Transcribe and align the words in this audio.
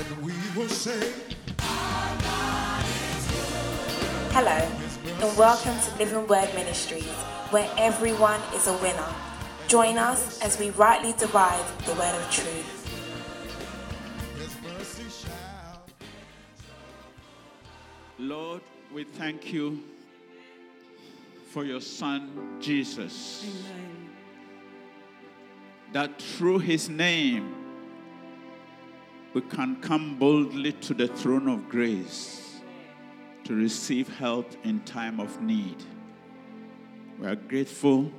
and 0.00 0.24
we 0.24 0.32
will 0.56 0.68
say, 0.68 1.12
Hello, 4.32 4.66
and 5.20 5.36
welcome 5.36 5.78
to 5.78 5.98
Living 5.98 6.26
Word 6.26 6.48
Ministries, 6.54 7.04
where 7.50 7.70
everyone 7.76 8.40
is 8.54 8.66
a 8.66 8.72
winner. 8.78 9.14
Join 9.68 9.98
us 9.98 10.40
as 10.40 10.58
we 10.58 10.70
rightly 10.70 11.12
divide 11.18 11.62
the 11.84 11.92
word 11.92 12.14
of 12.14 12.30
truth. 12.30 12.76
His 14.38 14.56
mercy 14.62 15.04
shall. 15.10 15.84
Lord, 18.18 18.62
we 18.94 19.04
thank 19.04 19.52
you 19.52 19.82
for 21.50 21.64
your 21.64 21.82
Son, 21.82 22.56
Jesus. 22.58 23.44
That 25.92 26.22
through 26.22 26.60
his 26.60 26.88
name, 26.88 27.59
we 29.32 29.40
can 29.42 29.80
come 29.80 30.18
boldly 30.18 30.72
to 30.72 30.94
the 30.94 31.06
throne 31.06 31.48
of 31.48 31.68
grace 31.68 32.60
to 33.44 33.54
receive 33.54 34.08
help 34.16 34.46
in 34.64 34.80
time 34.80 35.20
of 35.20 35.40
need. 35.40 35.76
We 37.18 37.28
are 37.28 37.36
grateful 37.36 38.10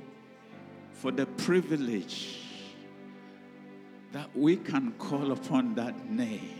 for 0.92 1.10
the 1.10 1.26
privilege 1.26 2.38
that 4.12 4.34
we 4.36 4.56
can 4.56 4.92
call 4.92 5.32
upon 5.32 5.74
that 5.74 6.08
name. 6.08 6.58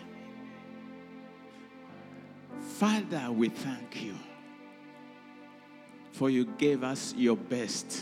Father, 2.60 3.30
we 3.30 3.48
thank 3.48 4.02
you 4.02 4.14
for 6.12 6.28
you 6.28 6.44
gave 6.44 6.84
us 6.84 7.14
your 7.16 7.36
best 7.36 8.00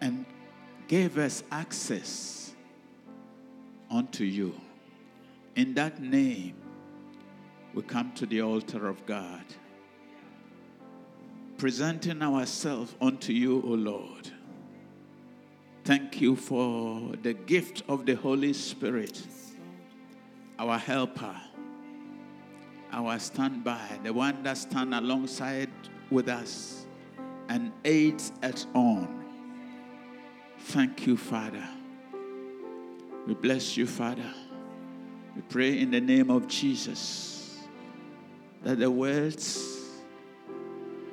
and 0.00 0.26
gave 0.86 1.18
us 1.18 1.42
access 1.50 2.47
unto 3.90 4.24
you. 4.24 4.54
In 5.56 5.74
that 5.74 6.00
name, 6.00 6.54
we 7.74 7.82
come 7.82 8.12
to 8.12 8.26
the 8.26 8.42
altar 8.42 8.88
of 8.88 9.04
God, 9.06 9.44
presenting 11.56 12.22
ourselves 12.22 12.94
unto 13.00 13.32
you, 13.32 13.62
O 13.62 13.68
Lord. 13.68 14.30
Thank 15.84 16.20
you 16.20 16.36
for 16.36 17.16
the 17.22 17.32
gift 17.32 17.82
of 17.88 18.04
the 18.04 18.14
Holy 18.14 18.52
Spirit, 18.52 19.22
our 20.58 20.78
helper, 20.78 21.36
our 22.92 23.18
standby, 23.18 23.98
the 24.02 24.12
one 24.12 24.42
that 24.42 24.58
stands 24.58 24.96
alongside 24.96 25.70
with 26.10 26.28
us 26.28 26.86
and 27.48 27.72
aids 27.84 28.32
us 28.42 28.66
on. 28.74 29.24
Thank 30.58 31.06
you, 31.06 31.16
Father. 31.16 31.66
We 33.28 33.34
bless 33.34 33.76
you, 33.76 33.86
Father. 33.86 34.32
We 35.36 35.42
pray 35.42 35.78
in 35.78 35.90
the 35.90 36.00
name 36.00 36.30
of 36.30 36.48
Jesus 36.48 37.58
that 38.62 38.78
the 38.78 38.90
words 38.90 39.62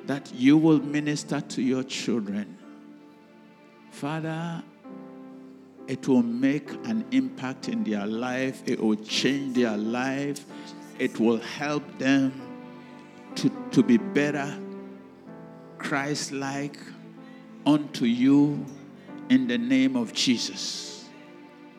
that 0.06 0.32
you 0.34 0.56
will 0.56 0.80
minister 0.80 1.42
to 1.42 1.60
your 1.60 1.82
children, 1.82 2.56
Father, 3.90 4.62
it 5.88 6.08
will 6.08 6.22
make 6.22 6.70
an 6.86 7.04
impact 7.10 7.68
in 7.68 7.84
their 7.84 8.06
life, 8.06 8.62
it 8.64 8.80
will 8.80 8.96
change 8.96 9.54
their 9.54 9.76
life, 9.76 10.42
it 10.98 11.20
will 11.20 11.40
help 11.40 11.82
them 11.98 12.32
to, 13.34 13.52
to 13.72 13.82
be 13.82 13.98
better, 13.98 14.58
Christ 15.76 16.32
like 16.32 16.78
unto 17.66 18.06
you 18.06 18.64
in 19.28 19.48
the 19.48 19.58
name 19.58 19.96
of 19.96 20.14
Jesus. 20.14 20.95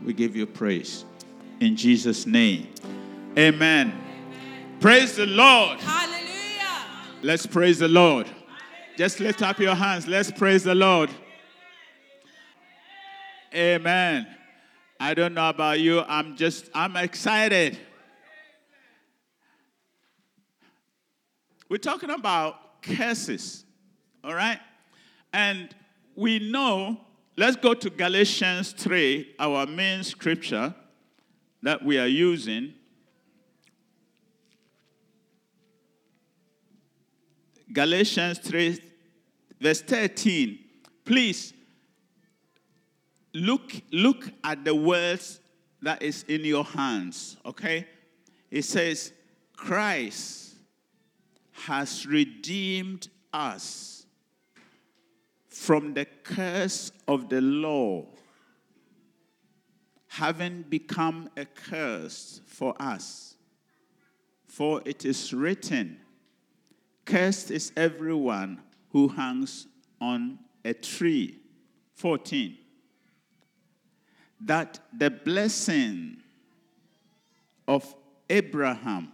We 0.04 0.14
give 0.14 0.36
you 0.36 0.46
praise. 0.46 1.06
In 1.60 1.76
Jesus' 1.76 2.26
name. 2.26 2.68
Amen. 3.38 3.94
Praise 4.80 5.16
the 5.16 5.26
Lord. 5.26 5.80
Hallelujah. 5.80 6.86
Let's 7.22 7.46
praise 7.46 7.80
the 7.80 7.88
Lord. 7.88 8.28
Just 8.98 9.20
lift 9.20 9.42
up 9.42 9.60
your 9.60 9.76
hands. 9.76 10.08
Let's 10.08 10.32
praise 10.32 10.64
the 10.64 10.76
Lord. 10.76 11.10
Amen. 13.54 14.28
I 15.00 15.14
don't 15.14 15.34
know 15.34 15.50
about 15.50 15.80
you. 15.80 16.02
I'm 16.02 16.36
just, 16.36 16.70
I'm 16.74 16.96
excited. 16.96 17.78
We're 21.70 21.78
talking 21.78 22.10
about 22.10 22.82
curses, 22.82 23.66
all 24.24 24.34
right? 24.34 24.60
And 25.34 25.76
we 26.16 26.40
know, 26.40 26.98
let's 27.38 27.56
go 27.56 27.74
to 27.74 27.90
Galatians 27.90 28.74
3, 28.74 29.36
our 29.40 29.66
main 29.68 30.04
scripture 30.04 30.74
that 31.62 31.84
we 31.84 32.00
are 32.00 32.08
using. 32.08 32.74
Galatians 37.72 38.40
3, 38.40 38.80
verse 39.62 39.82
13. 39.82 40.60
Please 41.06 41.54
look, 43.34 43.72
look 43.92 44.30
at 44.44 44.66
the 44.66 44.74
words 44.74 45.40
that 45.82 46.02
is 46.02 46.24
in 46.24 46.44
your 46.44 46.64
hands, 46.64 47.38
okay? 47.46 47.88
It 48.50 48.64
says, 48.64 49.14
Christ 49.56 50.56
has 51.52 52.06
redeemed 52.06 53.10
us 53.32 53.97
from 55.68 55.94
the 55.94 56.06
curse 56.24 56.94
of 57.10 57.28
the 57.28 57.42
law, 57.42 58.06
having 60.08 60.62
become 60.62 61.30
a 61.36 61.44
curse 61.44 62.40
for 62.46 62.74
us. 62.80 63.36
For 64.46 64.82
it 64.86 65.04
is 65.04 65.34
written, 65.34 65.98
Cursed 67.04 67.52
is 67.52 67.74
everyone 67.76 68.62
who 68.92 69.10
hangs 69.10 69.68
on 70.00 70.40
a 70.64 70.74
tree. 70.74 71.42
14. 71.96 72.58
That 74.40 74.80
the 74.98 75.12
blessing 75.12 76.24
of 77.68 77.94
Abraham 78.30 79.12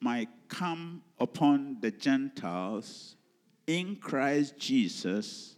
might 0.00 0.30
come 0.48 1.02
upon 1.20 1.76
the 1.82 1.90
Gentiles 1.90 3.16
in 3.66 3.96
Christ 3.96 4.58
Jesus, 4.58 5.56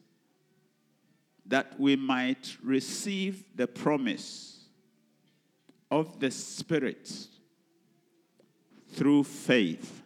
that 1.47 1.78
we 1.78 1.97
might 1.97 2.56
receive 2.62 3.44
the 3.55 3.67
promise 3.67 4.65
of 5.91 6.19
the 6.19 6.31
Spirit 6.31 7.28
through 8.93 9.25
faith. 9.25 10.03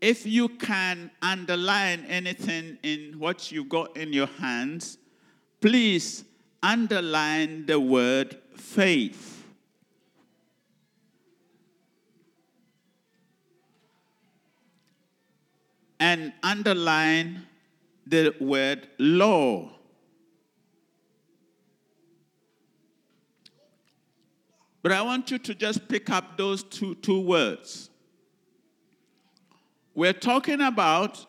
If 0.00 0.26
you 0.26 0.48
can 0.48 1.10
underline 1.20 2.06
anything 2.08 2.78
in 2.82 3.18
what 3.18 3.52
you've 3.52 3.68
got 3.68 3.96
in 3.96 4.12
your 4.12 4.26
hands, 4.26 4.98
please 5.60 6.24
underline 6.62 7.66
the 7.66 7.78
word 7.78 8.36
faith. 8.56 9.39
And 16.00 16.32
underline 16.42 17.46
the 18.06 18.34
word 18.40 18.88
law. 18.98 19.70
But 24.82 24.92
I 24.92 25.02
want 25.02 25.30
you 25.30 25.38
to 25.38 25.54
just 25.54 25.88
pick 25.88 26.08
up 26.08 26.38
those 26.38 26.62
two, 26.62 26.94
two 26.96 27.20
words. 27.20 27.90
We're 29.94 30.14
talking 30.14 30.62
about 30.62 31.26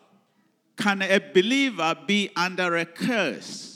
can 0.76 1.02
a 1.02 1.18
believer 1.18 1.94
be 2.06 2.30
under 2.34 2.76
a 2.76 2.86
curse? 2.86 3.71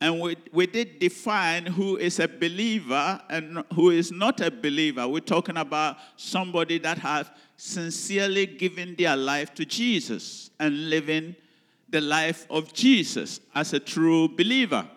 And 0.00 0.20
we, 0.20 0.36
we 0.52 0.66
did 0.66 1.00
define 1.00 1.66
who 1.66 1.96
is 1.96 2.20
a 2.20 2.28
believer 2.28 3.20
and 3.28 3.64
who 3.74 3.90
is 3.90 4.12
not 4.12 4.40
a 4.40 4.50
believer. 4.50 5.08
We're 5.08 5.20
talking 5.20 5.56
about 5.56 5.96
somebody 6.16 6.78
that 6.78 6.98
has 6.98 7.28
sincerely 7.56 8.46
given 8.46 8.94
their 8.96 9.16
life 9.16 9.54
to 9.54 9.64
Jesus 9.64 10.50
and 10.60 10.88
living 10.88 11.34
the 11.88 12.00
life 12.00 12.46
of 12.48 12.72
Jesus 12.72 13.40
as 13.54 13.72
a 13.72 13.80
true 13.80 14.28
believer. 14.28 14.88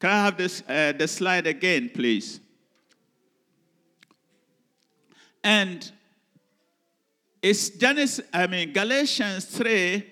Can 0.00 0.10
I 0.10 0.24
have 0.24 0.38
this, 0.38 0.62
uh, 0.68 0.92
the 0.96 1.06
slide 1.06 1.46
again, 1.46 1.90
please? 1.92 2.40
And 5.42 5.90
it's 7.42 7.68
Genesis, 7.68 8.24
I 8.32 8.46
mean 8.46 8.72
Galatians 8.72 9.44
3, 9.44 10.10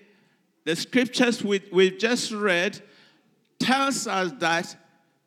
the 0.64 0.76
scriptures 0.76 1.42
we, 1.42 1.62
we've 1.72 1.98
just 1.98 2.30
read 2.30 2.82
tells 3.62 4.06
us 4.06 4.32
that 4.38 4.76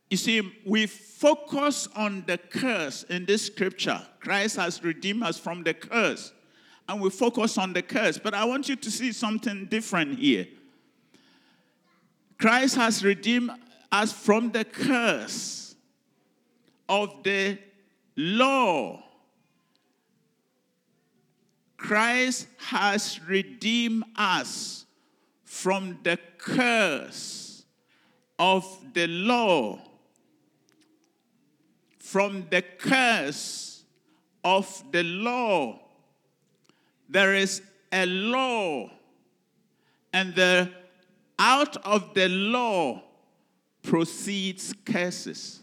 you 0.10 0.18
see, 0.18 0.54
we 0.66 0.86
focus 0.86 1.88
on 1.96 2.24
the 2.28 2.38
curse 2.38 3.04
in 3.04 3.26
this 3.26 3.48
scripture. 3.48 4.02
Christ 4.20 4.58
has 4.58 4.84
redeemed 4.84 5.24
us 5.24 5.40
from 5.40 5.64
the 5.64 5.74
curse. 5.74 6.32
And 6.88 7.02
we 7.02 7.10
focus 7.10 7.58
on 7.58 7.74
the 7.74 7.82
curse. 7.82 8.20
But 8.20 8.36
I 8.36 8.46
want 8.46 8.70
you 8.70 8.76
to 8.76 8.92
see 8.92 9.12
something 9.12 9.66
different 9.66 10.20
here. 10.20 10.48
Christ 12.38 12.76
has 12.76 13.04
redeemed 13.04 13.52
us 13.92 14.14
from 14.14 14.52
the 14.52 14.64
curse 14.64 15.76
of 16.88 17.24
the 17.24 17.58
law. 18.16 19.04
Christ 21.78 22.48
has 22.58 23.20
redeemed 23.28 24.04
us 24.16 24.86
from 25.44 25.98
the 26.04 26.20
curse 26.38 27.45
of 28.38 28.66
the 28.94 29.08
law, 29.08 29.80
from 32.00 32.46
the 32.50 32.62
curse 32.62 33.84
of 34.44 34.84
the 34.92 35.04
law. 35.04 35.80
There 37.10 37.34
is 37.36 37.62
a 37.92 38.06
law, 38.06 38.90
and 40.12 40.36
the 40.36 40.72
out 41.38 41.78
of 41.86 42.14
the 42.14 42.30
law 42.30 43.04
proceeds 43.84 44.74
curses. 44.86 45.62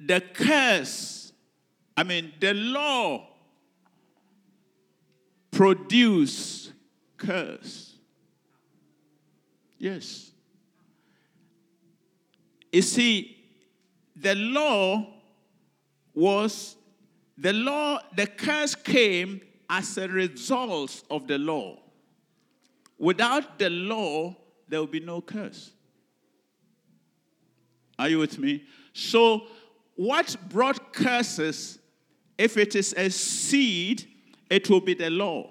The 0.00 0.20
curse, 0.20 1.32
I 1.96 2.04
mean, 2.04 2.32
the 2.40 2.54
law 2.54 3.26
produce 5.50 6.72
curse. 7.16 7.97
Yes. 9.78 10.32
You 12.72 12.82
see, 12.82 13.36
the 14.16 14.34
law 14.34 15.06
was 16.14 16.76
the 17.36 17.52
law, 17.52 18.00
the 18.16 18.26
curse 18.26 18.74
came 18.74 19.40
as 19.70 19.96
a 19.96 20.08
result 20.08 21.04
of 21.08 21.28
the 21.28 21.38
law. 21.38 21.78
Without 22.98 23.60
the 23.60 23.70
law, 23.70 24.34
there 24.66 24.80
will 24.80 24.88
be 24.88 25.00
no 25.00 25.20
curse. 25.20 25.70
Are 27.96 28.08
you 28.08 28.18
with 28.18 28.38
me? 28.38 28.64
So, 28.92 29.42
what 29.94 30.36
brought 30.48 30.92
curses, 30.92 31.78
if 32.36 32.56
it 32.56 32.74
is 32.74 32.92
a 32.96 33.08
seed, 33.08 34.06
it 34.50 34.68
will 34.68 34.80
be 34.80 34.94
the 34.94 35.10
law. 35.10 35.50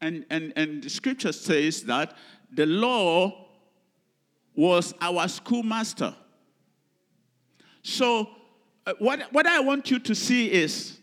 And, 0.00 0.24
and, 0.30 0.52
and 0.56 0.82
the 0.82 0.90
scripture 0.90 1.32
says 1.32 1.82
that 1.84 2.16
the 2.52 2.66
law 2.66 3.46
was 4.54 4.94
our 5.00 5.28
schoolmaster. 5.28 6.14
So, 7.82 8.28
uh, 8.86 8.94
what, 8.98 9.32
what 9.32 9.46
I 9.46 9.60
want 9.60 9.90
you 9.90 9.98
to 9.98 10.14
see 10.14 10.50
is 10.50 10.98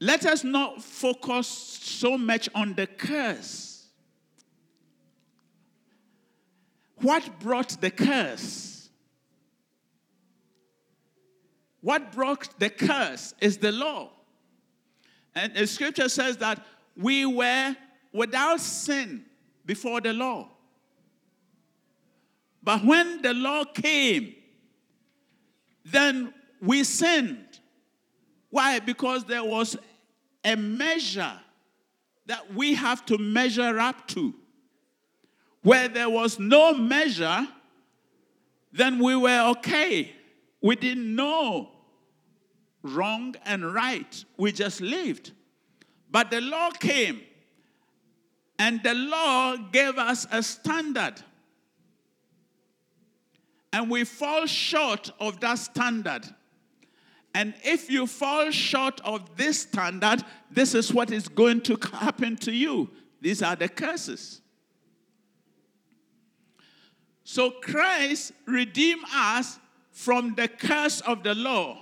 let 0.00 0.24
us 0.24 0.42
not 0.44 0.82
focus 0.82 1.46
so 1.46 2.16
much 2.16 2.48
on 2.54 2.74
the 2.74 2.86
curse. 2.86 3.86
What 6.96 7.40
brought 7.40 7.80
the 7.80 7.90
curse? 7.90 8.88
What 11.80 12.12
brought 12.12 12.58
the 12.58 12.70
curse 12.70 13.34
is 13.40 13.58
the 13.58 13.72
law. 13.72 14.10
And 15.34 15.54
the 15.54 15.66
scripture 15.66 16.08
says 16.08 16.36
that 16.38 16.64
we 16.96 17.24
were 17.24 17.76
without 18.12 18.60
sin 18.60 19.24
before 19.70 20.00
the 20.00 20.12
law. 20.12 20.48
But 22.60 22.84
when 22.84 23.22
the 23.22 23.32
law 23.32 23.62
came, 23.62 24.34
then 25.84 26.34
we 26.60 26.82
sinned. 26.82 27.60
Why? 28.50 28.80
Because 28.80 29.22
there 29.26 29.44
was 29.44 29.76
a 30.44 30.56
measure 30.56 31.38
that 32.26 32.52
we 32.52 32.74
have 32.74 33.06
to 33.06 33.16
measure 33.16 33.78
up 33.78 34.08
to. 34.08 34.34
Where 35.62 35.86
there 35.86 36.10
was 36.10 36.40
no 36.40 36.74
measure, 36.74 37.46
then 38.72 38.98
we 38.98 39.14
were 39.14 39.50
okay. 39.50 40.10
We 40.60 40.74
didn't 40.74 41.14
know 41.14 41.70
wrong 42.82 43.36
and 43.44 43.72
right. 43.72 44.24
We 44.36 44.50
just 44.50 44.80
lived. 44.80 45.30
But 46.10 46.32
the 46.32 46.40
law 46.40 46.70
came, 46.72 47.20
and 48.60 48.82
the 48.82 48.92
law 48.92 49.56
gave 49.56 49.96
us 49.96 50.26
a 50.30 50.42
standard. 50.42 51.14
And 53.72 53.90
we 53.90 54.04
fall 54.04 54.44
short 54.44 55.10
of 55.18 55.40
that 55.40 55.58
standard. 55.58 56.26
And 57.34 57.54
if 57.64 57.90
you 57.90 58.06
fall 58.06 58.50
short 58.50 59.00
of 59.00 59.34
this 59.34 59.60
standard, 59.60 60.22
this 60.50 60.74
is 60.74 60.92
what 60.92 61.10
is 61.10 61.26
going 61.26 61.62
to 61.62 61.78
happen 61.94 62.36
to 62.36 62.52
you. 62.52 62.90
These 63.22 63.42
are 63.42 63.56
the 63.56 63.68
curses. 63.68 64.42
So 67.24 67.50
Christ 67.62 68.32
redeemed 68.44 69.06
us 69.14 69.58
from 69.90 70.34
the 70.34 70.48
curse 70.48 71.00
of 71.00 71.22
the 71.22 71.34
law. 71.34 71.78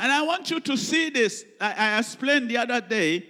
And 0.00 0.10
I 0.10 0.22
want 0.22 0.50
you 0.50 0.58
to 0.58 0.76
see 0.76 1.10
this. 1.10 1.44
I, 1.60 1.74
I 1.76 1.98
explained 2.00 2.50
the 2.50 2.56
other 2.56 2.80
day. 2.80 3.28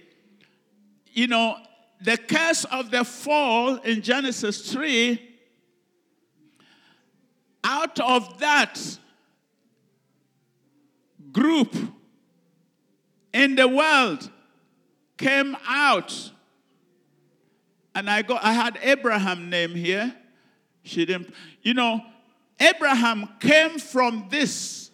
You 1.11 1.27
know, 1.27 1.57
the 2.03 2.17
curse 2.17 2.65
of 2.65 2.91
the 2.91 3.03
fall 3.03 3.75
in 3.77 4.01
Genesis 4.01 4.71
3, 4.71 5.19
out 7.63 7.99
of 7.99 8.39
that, 8.39 8.79
group 11.31 11.75
in 13.33 13.55
the 13.55 13.67
world 13.67 14.29
came 15.17 15.57
out. 15.67 16.31
And 17.95 18.09
I 18.09 18.21
got 18.21 18.43
I 18.43 18.53
had 18.53 18.77
Abraham 18.81 19.49
name 19.49 19.71
here. 19.71 20.13
She 20.83 21.05
didn't, 21.05 21.33
you 21.61 21.73
know, 21.73 22.01
Abraham 22.59 23.29
came 23.39 23.79
from 23.79 24.27
this 24.29 24.91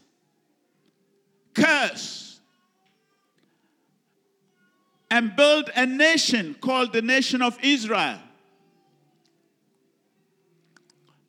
curse 1.53 2.28
and 5.11 5.35
built 5.35 5.69
a 5.75 5.85
nation 5.85 6.55
called 6.61 6.93
the 6.93 7.01
nation 7.01 7.41
of 7.41 7.57
Israel. 7.63 8.19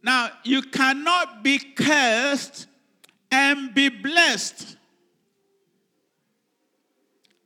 Now, 0.03 0.31
you 0.45 0.63
cannot 0.63 1.43
be 1.43 1.59
cursed 1.59 2.67
and 3.31 3.75
be 3.75 3.89
blessed. 3.89 4.77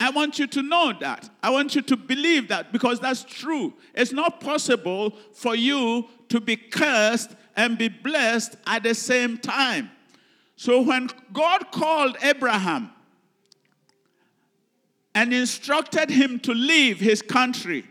I 0.01 0.11
want 0.11 0.39
you 0.39 0.47
to 0.49 0.63
know 0.63 0.93
that. 1.01 1.31
I 1.43 1.51
want 1.51 1.75
you 1.75 1.83
to 1.83 1.97
believe 1.97 2.49
that 2.49 2.73
because 2.73 3.01
that's 3.01 3.25
true. 3.25 3.75
It's 3.95 4.13
not 4.13 4.41
possible 4.41 5.15
for 5.33 5.55
you 5.55 6.07
to 6.29 6.41
be 6.41 6.57
cursed 6.57 7.35
and 7.57 7.79
be 7.79 7.88
blessed 7.88 8.57
at 8.67 8.83
the 8.83 8.95
same 8.95 9.38
time. 9.38 9.91
So 10.57 10.83
when 10.83 11.09
God 11.33 11.71
called 11.73 12.17
Abraham 12.23 12.91
and 15.14 15.33
instructed 15.33 16.11
him 16.11 16.40
to 16.40 16.52
leave 16.52 16.99
his 16.99 17.23
country, 17.23 17.85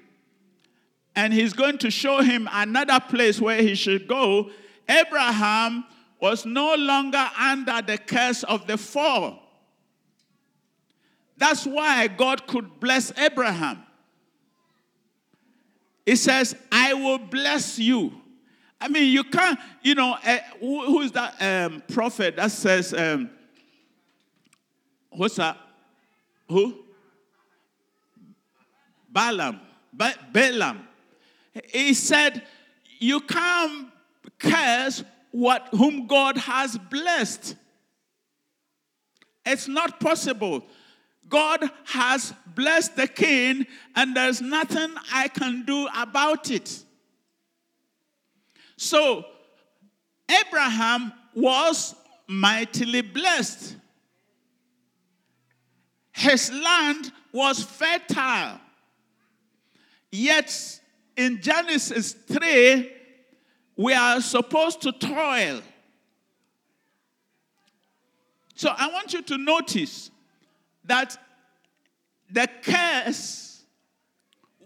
and 1.15 1.33
he's 1.33 1.53
going 1.53 1.77
to 1.77 1.91
show 1.91 2.21
him 2.21 2.49
another 2.51 2.99
place 2.99 3.39
where 3.39 3.61
he 3.61 3.75
should 3.75 4.07
go, 4.07 4.49
Abraham 4.89 5.85
was 6.19 6.45
no 6.45 6.75
longer 6.75 7.29
under 7.39 7.81
the 7.81 7.97
curse 7.97 8.43
of 8.43 8.67
the 8.67 8.77
fall. 8.77 9.39
That's 11.37 11.65
why 11.65 12.07
God 12.07 12.47
could 12.47 12.79
bless 12.79 13.17
Abraham. 13.17 13.83
He 16.05 16.15
says, 16.15 16.55
I 16.71 16.93
will 16.93 17.17
bless 17.17 17.79
you. 17.79 18.11
I 18.79 18.89
mean, 18.89 19.11
you 19.11 19.23
can't, 19.23 19.57
you 19.81 19.95
know, 19.95 20.17
uh, 20.25 20.37
who, 20.59 20.85
who 20.85 21.01
is 21.01 21.13
that 21.13 21.35
um, 21.41 21.81
prophet 21.93 22.35
that 22.35 22.51
says, 22.51 22.93
um, 22.93 23.29
what's 25.09 25.35
that? 25.35 25.57
Who? 26.49 26.82
Balaam. 29.13 29.59
Ba- 29.93 30.17
Balaam. 30.31 30.87
He 31.69 31.93
said, 31.93 32.41
you 32.99 33.19
can't 33.21 33.89
curse 34.39 35.03
what 35.31 35.67
whom 35.71 36.07
God 36.07 36.37
has 36.37 36.77
blessed. 36.77 37.55
It's 39.45 39.67
not 39.67 39.99
possible. 39.99 40.63
God 41.29 41.69
has 41.85 42.33
blessed 42.55 42.95
the 42.95 43.07
king, 43.07 43.65
and 43.95 44.15
there's 44.15 44.41
nothing 44.41 44.93
I 45.11 45.27
can 45.27 45.63
do 45.65 45.87
about 45.95 46.51
it. 46.51 46.83
So, 48.77 49.25
Abraham 50.29 51.13
was 51.33 51.95
mightily 52.27 53.01
blessed. 53.01 53.75
His 56.11 56.51
land 56.51 57.11
was 57.31 57.63
fertile. 57.63 58.59
Yet, 60.15 60.79
in 61.17 61.41
Genesis 61.41 62.13
3, 62.13 62.87
we 63.75 63.95
are 63.95 64.21
supposed 64.21 64.79
to 64.83 64.91
toil. 64.91 65.59
So, 68.53 68.71
I 68.77 68.89
want 68.89 69.11
you 69.13 69.23
to 69.23 69.39
notice 69.39 70.11
that 70.85 71.17
the 72.29 72.47
curse 72.61 73.63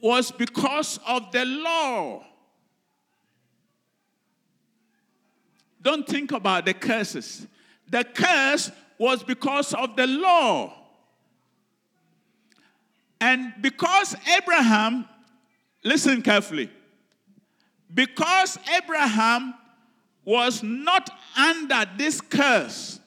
was 0.01 0.33
because 0.33 0.99
of 1.07 1.31
the 1.31 1.45
law. 1.45 2.25
Don't 5.81 6.05
think 6.05 6.33
about 6.33 6.65
the 6.65 6.73
curses. 6.73 7.47
The 7.89 8.03
curse 8.03 8.69
was 8.97 9.23
because 9.23 9.73
of 9.73 9.95
the 9.95 10.07
law. 10.07 10.73
And 13.21 13.53
because 13.61 14.13
Abraham, 14.37 15.07
listen 15.83 16.21
carefully, 16.21 16.69
because 17.93 18.57
Abraham 18.75 19.53
was 20.25 20.61
not 20.61 21.09
under 21.37 21.85
this 21.97 22.19
curse, 22.19 22.99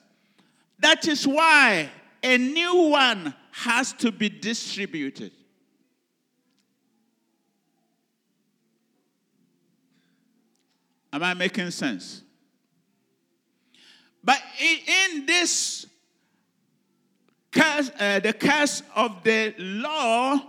that 0.79 1.07
is 1.07 1.27
why 1.27 1.89
a 2.23 2.37
new 2.37 2.89
one 2.89 3.33
has 3.51 3.93
to 3.93 4.11
be 4.11 4.29
distributed. 4.29 5.31
Am 11.13 11.21
I 11.23 11.33
making 11.33 11.69
sense? 11.71 12.23
But 14.23 14.41
in 14.59 15.25
this 15.25 15.85
curse, 17.51 17.91
uh, 17.99 18.19
the 18.19 18.33
curse 18.33 18.81
of 18.95 19.23
the 19.23 19.53
law, 19.57 20.39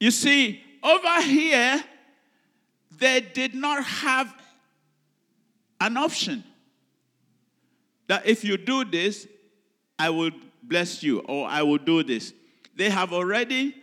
you 0.00 0.10
see, 0.10 0.62
over 0.82 1.22
here, 1.22 1.82
they 2.98 3.20
did 3.20 3.54
not 3.54 3.84
have 3.84 4.34
an 5.80 5.96
option 5.96 6.44
that 8.06 8.26
if 8.26 8.44
you 8.44 8.56
do 8.56 8.84
this, 8.84 9.28
I 9.98 10.10
will 10.10 10.32
bless 10.62 11.02
you, 11.02 11.20
or 11.20 11.46
I 11.46 11.62
will 11.62 11.78
do 11.78 12.02
this. 12.02 12.32
They 12.74 12.90
have 12.90 13.12
already 13.12 13.76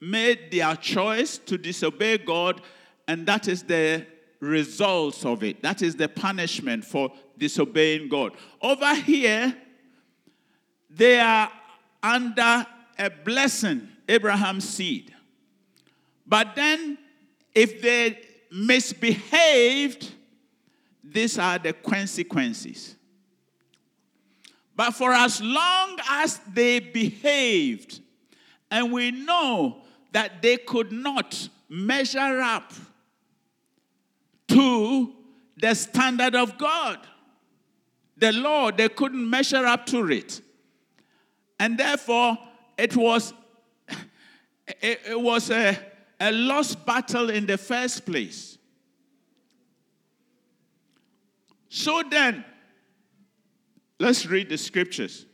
made 0.00 0.50
their 0.50 0.74
choice 0.76 1.38
to 1.38 1.58
disobey 1.58 2.18
God, 2.18 2.62
and 3.06 3.26
that 3.26 3.48
is 3.48 3.62
the 3.64 4.06
results 4.40 5.24
of 5.24 5.42
it. 5.42 5.62
That 5.62 5.82
is 5.82 5.96
the 5.96 6.08
punishment 6.08 6.84
for 6.84 7.12
disobeying 7.36 8.08
God. 8.08 8.32
Over 8.62 8.94
here, 8.94 9.54
they 10.88 11.20
are 11.20 11.50
under 12.02 12.66
a 12.98 13.10
blessing, 13.10 13.88
Abraham's 14.08 14.68
seed. 14.68 15.12
But 16.26 16.54
then, 16.54 16.98
if 17.54 17.80
they 17.80 18.18
misbehaved, 18.50 20.12
these 21.02 21.38
are 21.38 21.58
the 21.58 21.72
consequences. 21.72 22.96
But 24.74 24.92
for 24.92 25.12
as 25.12 25.40
long 25.40 25.98
as 26.10 26.38
they 26.52 26.80
behaved, 26.80 28.00
and 28.70 28.92
we 28.92 29.10
know 29.10 29.82
that 30.12 30.42
they 30.42 30.58
could 30.58 30.92
not 30.92 31.48
measure 31.68 32.40
up 32.40 32.72
to 34.48 35.14
the 35.56 35.74
standard 35.74 36.34
of 36.34 36.58
God, 36.58 36.98
the 38.18 38.32
law, 38.32 38.70
they 38.70 38.88
couldn't 38.88 39.28
measure 39.28 39.64
up 39.64 39.86
to 39.86 40.10
it. 40.10 40.40
And 41.58 41.78
therefore, 41.78 42.36
it 42.76 42.96
was, 42.96 43.32
it, 44.80 45.00
it 45.08 45.20
was 45.20 45.50
a, 45.50 45.78
a 46.18 46.32
lost 46.32 46.84
battle 46.86 47.30
in 47.30 47.46
the 47.46 47.58
first 47.58 48.06
place. 48.06 48.58
So 51.68 52.02
then, 52.10 52.44
let's 53.98 54.26
read 54.26 54.48
the 54.48 54.56
scriptures. 54.56 55.26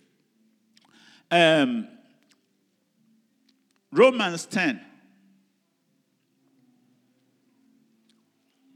Um, 1.31 1.89
Romans 3.93 4.47
10. 4.47 4.81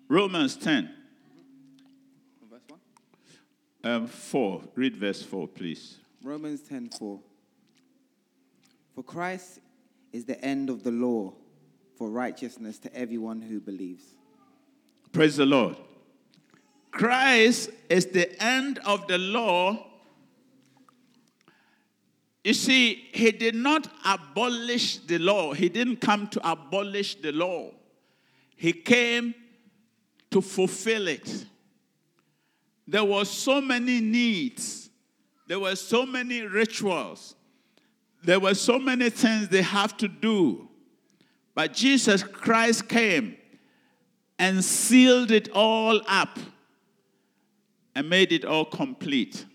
Romans 0.08 0.56
10. 0.56 0.90
Verse 2.48 2.60
1? 3.82 3.92
Um, 3.92 4.06
4. 4.06 4.62
Read 4.74 4.96
verse 4.96 5.22
4, 5.22 5.48
please. 5.48 5.98
Romans 6.22 6.60
10 6.62 6.90
4. 6.90 7.18
For 8.94 9.02
Christ 9.02 9.60
is 10.12 10.24
the 10.24 10.42
end 10.44 10.70
of 10.70 10.82
the 10.82 10.90
law 10.90 11.32
for 11.96 12.10
righteousness 12.10 12.78
to 12.80 12.94
everyone 12.94 13.40
who 13.40 13.60
believes. 13.60 14.04
Praise 15.12 15.36
the 15.36 15.46
Lord. 15.46 15.76
Christ 16.90 17.70
is 17.88 18.06
the 18.06 18.42
end 18.42 18.78
of 18.84 19.06
the 19.06 19.18
law. 19.18 19.86
You 22.44 22.54
see, 22.54 23.08
he 23.12 23.32
did 23.32 23.54
not 23.54 23.88
abolish 24.04 24.98
the 24.98 25.18
law. 25.18 25.52
He 25.52 25.68
didn't 25.68 25.96
come 25.96 26.28
to 26.28 26.50
abolish 26.50 27.16
the 27.16 27.32
law. 27.32 27.72
He 28.56 28.72
came 28.72 29.34
to 30.30 30.40
fulfill 30.40 31.08
it. 31.08 31.46
There 32.86 33.04
were 33.04 33.24
so 33.24 33.60
many 33.60 34.00
needs. 34.00 34.90
There 35.48 35.58
were 35.58 35.76
so 35.76 36.06
many 36.06 36.42
rituals. 36.42 37.34
There 38.22 38.40
were 38.40 38.54
so 38.54 38.78
many 38.78 39.10
things 39.10 39.48
they 39.48 39.62
have 39.62 39.96
to 39.98 40.08
do. 40.08 40.68
But 41.56 41.72
Jesus 41.72 42.22
Christ 42.22 42.86
came 42.86 43.38
and 44.38 44.62
sealed 44.62 45.30
it 45.30 45.48
all 45.54 46.02
up 46.06 46.38
and 47.94 48.10
made 48.10 48.30
it 48.30 48.44
all 48.44 48.66
complete 48.66 49.46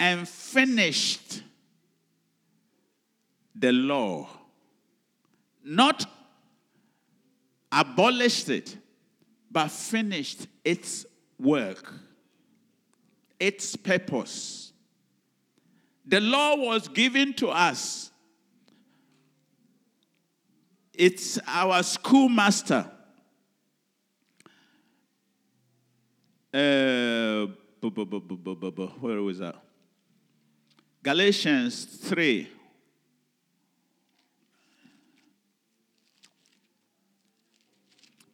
and 0.00 0.28
finished 0.28 1.44
the 3.54 3.70
law. 3.70 4.28
Not 5.64 6.04
abolished 7.70 8.48
it, 8.48 8.76
but 9.48 9.70
finished 9.70 10.48
its 10.64 11.06
work, 11.38 11.94
its 13.38 13.76
purpose. 13.76 14.72
The 16.04 16.20
law 16.20 16.56
was 16.56 16.88
given 16.88 17.34
to 17.34 17.50
us. 17.50 18.10
It's 20.96 21.38
our 21.46 21.82
schoolmaster. 21.82 22.90
Uh, 26.52 27.46
where 29.00 29.22
was 29.22 29.38
that? 29.38 29.56
Galatians 31.02 31.84
3. 31.84 32.48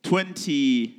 Twenty. 0.02 0.94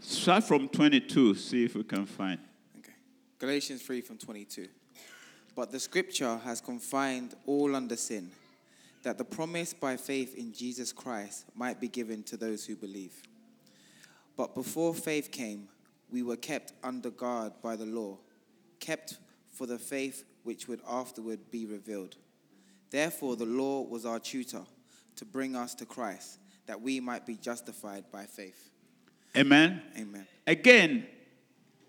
Start 0.00 0.44
from 0.44 0.68
twenty-two. 0.68 1.34
See 1.34 1.64
if 1.64 1.74
we 1.74 1.84
can 1.84 2.06
find. 2.06 2.38
Okay. 2.78 2.92
Galatians 3.38 3.82
3 3.82 4.00
from 4.00 4.18
22. 4.18 4.68
But 5.54 5.70
the 5.70 5.80
scripture 5.80 6.38
has 6.38 6.60
confined 6.60 7.34
all 7.46 7.74
under 7.76 7.96
sin, 7.96 8.30
that 9.02 9.18
the 9.18 9.24
promise 9.24 9.74
by 9.74 9.96
faith 9.96 10.34
in 10.36 10.52
Jesus 10.52 10.92
Christ 10.92 11.46
might 11.54 11.80
be 11.80 11.88
given 11.88 12.22
to 12.24 12.36
those 12.36 12.64
who 12.64 12.76
believe. 12.76 13.14
But 14.36 14.54
before 14.54 14.94
faith 14.94 15.30
came, 15.30 15.68
we 16.10 16.22
were 16.22 16.36
kept 16.36 16.72
under 16.82 17.10
guard 17.10 17.52
by 17.62 17.76
the 17.76 17.86
law, 17.86 18.18
kept 18.80 19.18
for 19.50 19.66
the 19.66 19.78
faith 19.78 20.24
which 20.44 20.68
would 20.68 20.80
afterward 20.88 21.50
be 21.50 21.66
revealed. 21.66 22.16
Therefore, 22.90 23.36
the 23.36 23.46
law 23.46 23.82
was 23.82 24.04
our 24.04 24.18
tutor 24.18 24.62
to 25.16 25.24
bring 25.24 25.56
us 25.56 25.74
to 25.76 25.86
Christ, 25.86 26.38
that 26.66 26.80
we 26.80 27.00
might 27.00 27.26
be 27.26 27.36
justified 27.36 28.04
by 28.12 28.24
faith. 28.26 28.70
Amen. 29.36 29.82
Amen. 29.98 30.26
Again, 30.46 31.06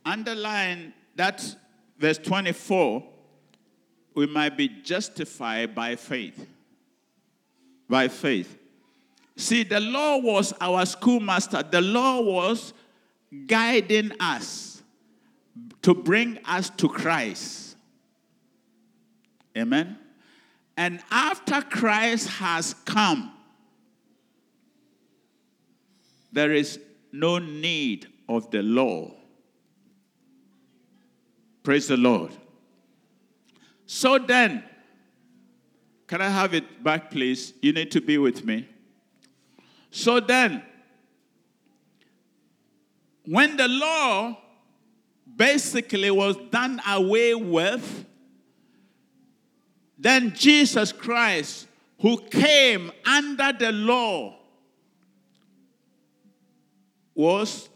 underline 0.06 0.94
that 1.16 1.44
verse 1.98 2.18
24 2.18 3.04
we 4.16 4.28
might 4.28 4.56
be 4.56 4.68
justified 4.68 5.74
by 5.74 5.96
faith. 5.96 6.48
By 7.94 8.08
faith. 8.08 8.58
See, 9.36 9.62
the 9.62 9.80
law 9.80 10.18
was 10.18 10.52
our 10.60 10.84
schoolmaster, 10.84 11.62
the 11.62 11.80
law 11.80 12.22
was 12.22 12.74
guiding 13.46 14.14
us 14.20 14.82
to 15.84 15.94
bring 15.94 16.40
us 16.44 16.72
to 16.72 16.90
Christ. 16.90 17.76
Amen. 19.56 20.00
And 20.76 21.02
after 21.12 21.62
Christ 21.62 22.30
has 22.30 22.74
come, 22.84 23.32
there 26.32 26.52
is 26.52 26.80
no 27.12 27.38
need 27.38 28.08
of 28.28 28.50
the 28.50 28.64
law. 28.64 29.12
Praise 31.62 31.90
the 31.90 31.98
Lord. 31.98 32.32
So 33.86 34.18
then, 34.18 34.64
can 36.08 36.22
I 36.22 36.30
have 36.30 36.54
it 36.54 36.84
back, 36.84 37.12
please? 37.12 37.54
You 37.62 37.74
need 37.74 37.92
to 37.92 38.02
be 38.02 38.18
with 38.18 38.46
me. 38.46 38.68
So 39.92 40.20
then, 40.20 40.64
when 43.26 43.58
the 43.58 43.68
law 43.68 44.38
basically 45.36 46.12
was 46.12 46.36
done 46.52 46.82
away 46.88 47.34
with, 47.36 48.06
then 49.98 50.34
Jesus 50.36 50.92
Christ, 50.92 51.68
who 52.00 52.18
came 52.18 52.92
under 53.06 53.54
the 53.54 53.72
law 53.72 54.36
was 57.16 57.70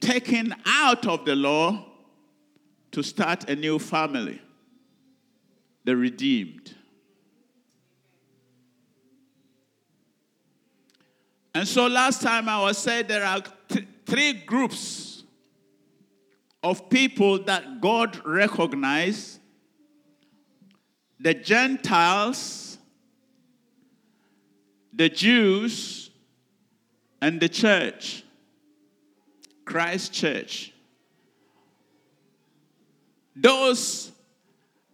taken 0.00 0.54
out 0.64 1.06
of 1.06 1.24
the 1.24 1.34
law 1.34 1.84
to 2.92 3.02
start 3.02 3.50
a 3.50 3.56
new 3.56 3.78
family, 3.78 4.40
the 5.84 5.96
redeemed. 5.96 6.74
And 11.54 11.68
so 11.68 11.86
last 11.86 12.20
time 12.20 12.48
I 12.48 12.60
was 12.60 12.78
said 12.78 13.06
there 13.06 13.24
are 13.24 13.42
th- 13.68 13.86
three 14.06 14.32
groups 14.32 15.22
of 16.62 16.88
people 16.90 17.44
that 17.44 17.80
God 17.80 18.24
recognized. 18.26 19.38
The 21.20 21.34
Gentiles, 21.34 22.78
the 24.92 25.08
Jews, 25.08 26.10
and 27.22 27.40
the 27.40 27.48
church, 27.48 28.24
Christ 29.64 30.12
Church. 30.12 30.72
Those 33.36 34.12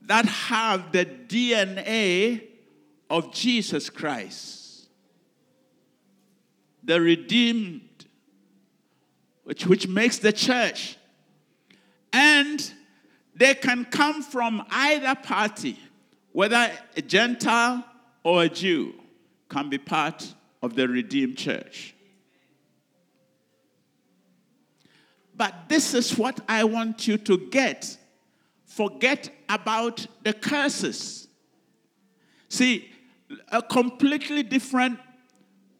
that 0.02 0.26
have 0.26 0.92
the 0.92 1.04
DNA 1.04 2.42
of 3.08 3.32
Jesus 3.32 3.90
Christ, 3.90 4.59
the 6.82 7.00
redeemed, 7.00 8.06
which, 9.44 9.66
which 9.66 9.88
makes 9.88 10.18
the 10.18 10.32
church. 10.32 10.96
And 12.12 12.72
they 13.34 13.54
can 13.54 13.84
come 13.84 14.22
from 14.22 14.64
either 14.70 15.14
party, 15.14 15.78
whether 16.32 16.70
a 16.96 17.02
Gentile 17.02 17.84
or 18.22 18.44
a 18.44 18.48
Jew 18.48 18.94
can 19.48 19.68
be 19.68 19.78
part 19.78 20.34
of 20.62 20.74
the 20.74 20.86
redeemed 20.88 21.36
church. 21.36 21.94
But 25.34 25.54
this 25.68 25.94
is 25.94 26.18
what 26.18 26.38
I 26.48 26.64
want 26.64 27.08
you 27.08 27.16
to 27.16 27.38
get. 27.38 27.96
Forget 28.66 29.30
about 29.48 30.06
the 30.22 30.34
curses. 30.34 31.28
See, 32.48 32.90
a 33.48 33.62
completely 33.62 34.42
different 34.42 34.98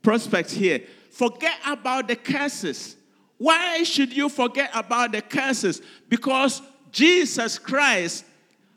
prospect 0.03 0.51
here. 0.51 0.83
Forget 1.11 1.57
about 1.67 2.09
the 2.09 2.17
curses. 2.17 2.97
Why 3.39 3.83
should 3.83 4.15
you 4.15 4.29
forget 4.29 4.71
about 4.75 5.13
the 5.13 5.23
curses? 5.23 5.81
Because 6.09 6.63
Jesus 6.93 7.59
Christ 7.59 8.25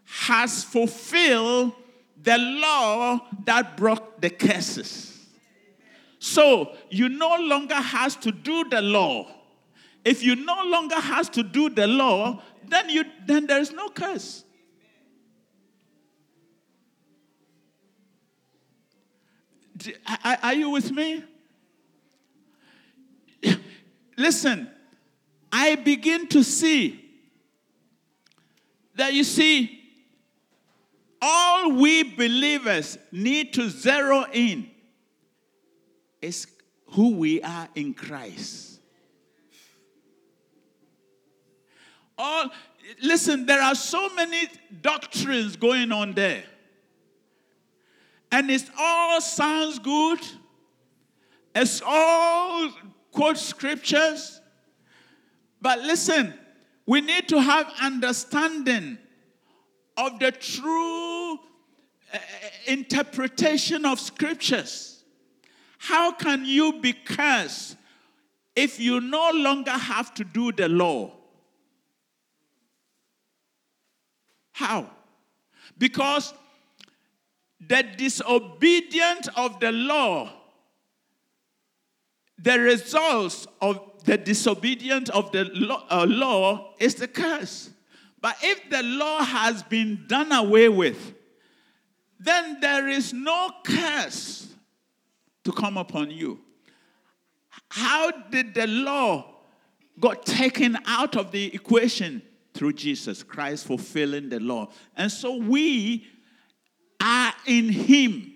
has 0.06 0.64
fulfilled 0.64 1.74
the 2.22 2.38
law 2.38 3.20
that 3.46 3.76
broke 3.76 4.22
the 4.22 4.30
curses. 4.30 5.20
So 6.20 6.72
you 6.90 7.10
no 7.10 7.36
longer 7.38 7.76
has 7.76 8.16
to 8.18 8.32
do 8.32 8.64
the 8.70 8.82
law. 8.82 9.28
If 10.06 10.24
you 10.24 10.36
no 10.36 10.64
longer 10.66 11.00
has 11.00 11.30
to 11.30 11.44
do 11.44 11.70
the 11.70 11.88
law, 11.88 12.42
then 12.68 12.90
you 12.90 13.04
then 13.26 13.48
there 13.48 13.60
is 13.60 13.72
no 13.72 13.90
curse. 13.90 14.43
Are 20.24 20.54
you 20.54 20.70
with 20.70 20.92
me? 20.92 21.24
Listen, 24.18 24.70
I 25.52 25.76
begin 25.76 26.28
to 26.28 26.44
see 26.44 27.00
that 28.96 29.14
you 29.14 29.24
see, 29.24 29.80
all 31.22 31.72
we 31.72 32.04
believers 32.04 32.98
need 33.12 33.54
to 33.54 33.70
zero 33.70 34.26
in 34.32 34.70
is 36.22 36.48
who 36.88 37.16
we 37.16 37.42
are 37.42 37.68
in 37.76 37.94
Christ. 37.94 38.80
All 42.18 42.50
listen, 43.02 43.46
there 43.46 43.62
are 43.62 43.76
so 43.76 44.10
many 44.10 44.48
doctrines 44.82 45.56
going 45.56 45.92
on 45.92 46.14
there. 46.14 46.44
And 48.34 48.50
it 48.50 48.68
all 48.80 49.22
sounds 49.22 49.78
good. 49.78 50.20
It's 51.54 51.84
all 51.86 52.72
quote 53.12 53.38
scriptures. 53.38 54.42
But 55.62 55.82
listen, 55.82 56.34
we 56.88 57.02
need 57.02 57.28
to 57.28 57.40
have 57.40 57.72
understanding 57.80 58.98
of 59.98 60.18
the 60.18 60.32
true 60.32 61.34
uh, 61.34 62.18
interpretation 62.66 63.86
of 63.86 64.00
scriptures. 64.00 65.04
How 65.78 66.12
can 66.12 66.44
you 66.44 66.82
be 66.82 66.94
cursed 66.94 67.78
if 68.56 68.80
you 68.80 69.00
no 69.00 69.30
longer 69.30 69.70
have 69.70 70.12
to 70.16 70.24
do 70.24 70.52
the 70.52 70.70
law? 70.70 71.12
How? 74.54 74.90
Because 75.78 76.34
the 77.68 77.84
disobedience 77.98 79.30
of 79.36 79.60
the 79.60 79.72
law, 79.72 80.32
the 82.38 82.60
results 82.60 83.48
of 83.62 83.80
the 84.06 84.18
disobedience 84.18 85.10
of 85.10 85.32
the 85.32 85.46
law, 85.54 85.86
uh, 85.90 86.06
law 86.08 86.74
is 86.80 86.96
the 86.96 87.08
curse. 87.08 87.70
But 88.22 88.38
if 88.42 88.70
the 88.70 88.84
law 88.84 89.24
has 89.24 89.64
been 89.64 90.06
done 90.08 90.32
away 90.32 90.70
with, 90.70 91.14
then 92.20 92.60
there 92.62 92.88
is 92.88 93.14
no 93.14 93.52
curse 93.64 94.54
to 95.44 95.52
come 95.52 95.78
upon 95.78 96.10
you. 96.12 96.40
How 97.70 98.12
did 98.12 98.54
the 98.54 98.68
law 98.68 99.26
got 100.00 100.26
taken 100.26 100.78
out 100.86 101.16
of 101.16 101.32
the 101.32 101.54
equation? 101.54 102.22
Through 102.54 102.74
Jesus 102.74 103.24
Christ 103.24 103.66
fulfilling 103.66 104.30
the 104.30 104.40
law. 104.40 104.70
And 104.96 105.12
so 105.12 105.38
we 105.38 106.06
in 107.46 107.70
Him. 107.70 108.32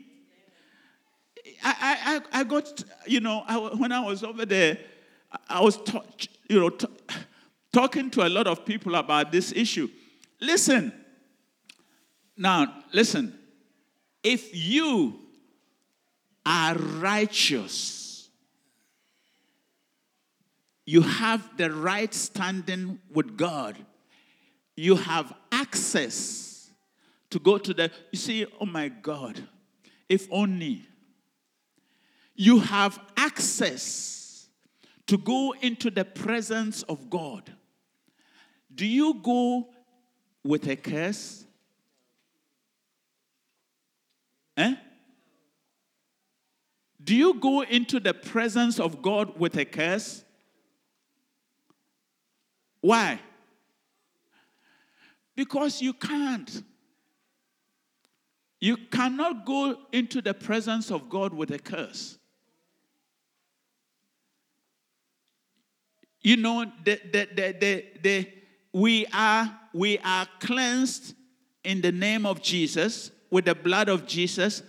I, 1.63 2.22
I, 2.32 2.39
I 2.41 2.43
got, 2.43 2.84
you 3.06 3.20
know, 3.20 3.43
I, 3.48 3.58
when 3.58 3.91
I 3.91 4.00
was 4.00 4.24
over 4.24 4.46
there, 4.46 4.78
I 5.50 5.62
was, 5.62 5.78
t- 5.78 6.30
you 6.50 6.60
know, 6.60 6.70
t- 6.70 6.88
talking 7.74 8.10
to 8.12 8.26
a 8.26 8.30
lot 8.30 8.48
of 8.48 8.65
people 8.65 8.96
about 8.96 9.32
this 9.32 9.52
issue. 9.52 9.89
Listen, 10.39 10.93
now, 12.38 12.84
listen. 12.93 13.38
If 14.24 14.50
you 14.54 15.20
are 16.46 16.76
righteous, 16.76 18.30
you 20.86 21.02
have 21.02 21.58
the 21.58 21.72
right 21.72 22.13
standing 22.13 23.00
with 23.12 23.38
God, 23.38 23.76
you 24.76 24.96
have 24.96 25.34
access 25.52 26.57
to 27.30 27.40
go 27.40 27.58
to 27.58 27.74
the. 27.74 27.92
You 28.12 28.20
see, 28.20 28.46
oh 28.60 28.66
my 28.66 28.90
God, 28.90 29.42
if 30.08 30.28
only 30.32 30.88
you 32.36 32.60
have 32.60 33.00
access 33.18 34.48
to 35.08 35.18
go 35.18 35.56
into 35.62 35.90
the 35.90 36.06
presence 36.06 36.84
of 36.84 37.10
God. 37.10 37.52
Do 38.74 38.86
you 38.86 39.16
go 39.16 39.70
with 40.44 40.68
a 40.68 40.76
curse? 40.76 41.46
Eh? 44.56 44.76
Do 47.04 47.16
you 47.16 47.40
go 47.40 47.62
into 47.62 48.00
the 48.00 48.13
presence 48.13 48.80
of 48.80 49.02
God 49.02 49.40
with 49.40 49.56
a 49.58 49.66
curse? 49.66 50.24
Why? 52.82 53.20
Because 55.36 55.82
you 55.82 55.94
can't. 55.94 56.63
You 58.60 58.78
cannot 58.78 59.46
go 59.46 59.78
into 59.91 60.22
the 60.22 60.34
presence 60.34 60.91
of 60.91 61.10
God 61.10 61.34
with 61.34 61.52
a 61.52 61.60
curse. 61.60 62.17
You 66.22 66.38
know, 66.38 66.65
the, 66.84 67.00
the, 67.12 67.28
the, 67.34 67.56
the, 67.60 67.86
the, 68.02 68.30
we, 68.74 69.06
are, 69.13 69.60
we 69.74 70.00
are 70.00 70.28
cleansed 70.39 71.15
in 71.63 71.82
the 71.82 71.91
name 71.91 72.26
of 72.26 72.41
Jesus, 72.41 73.12
with 73.30 73.46
the 73.46 73.56
blood 73.56 73.89
of 73.89 74.08
Jesus, 74.08 74.63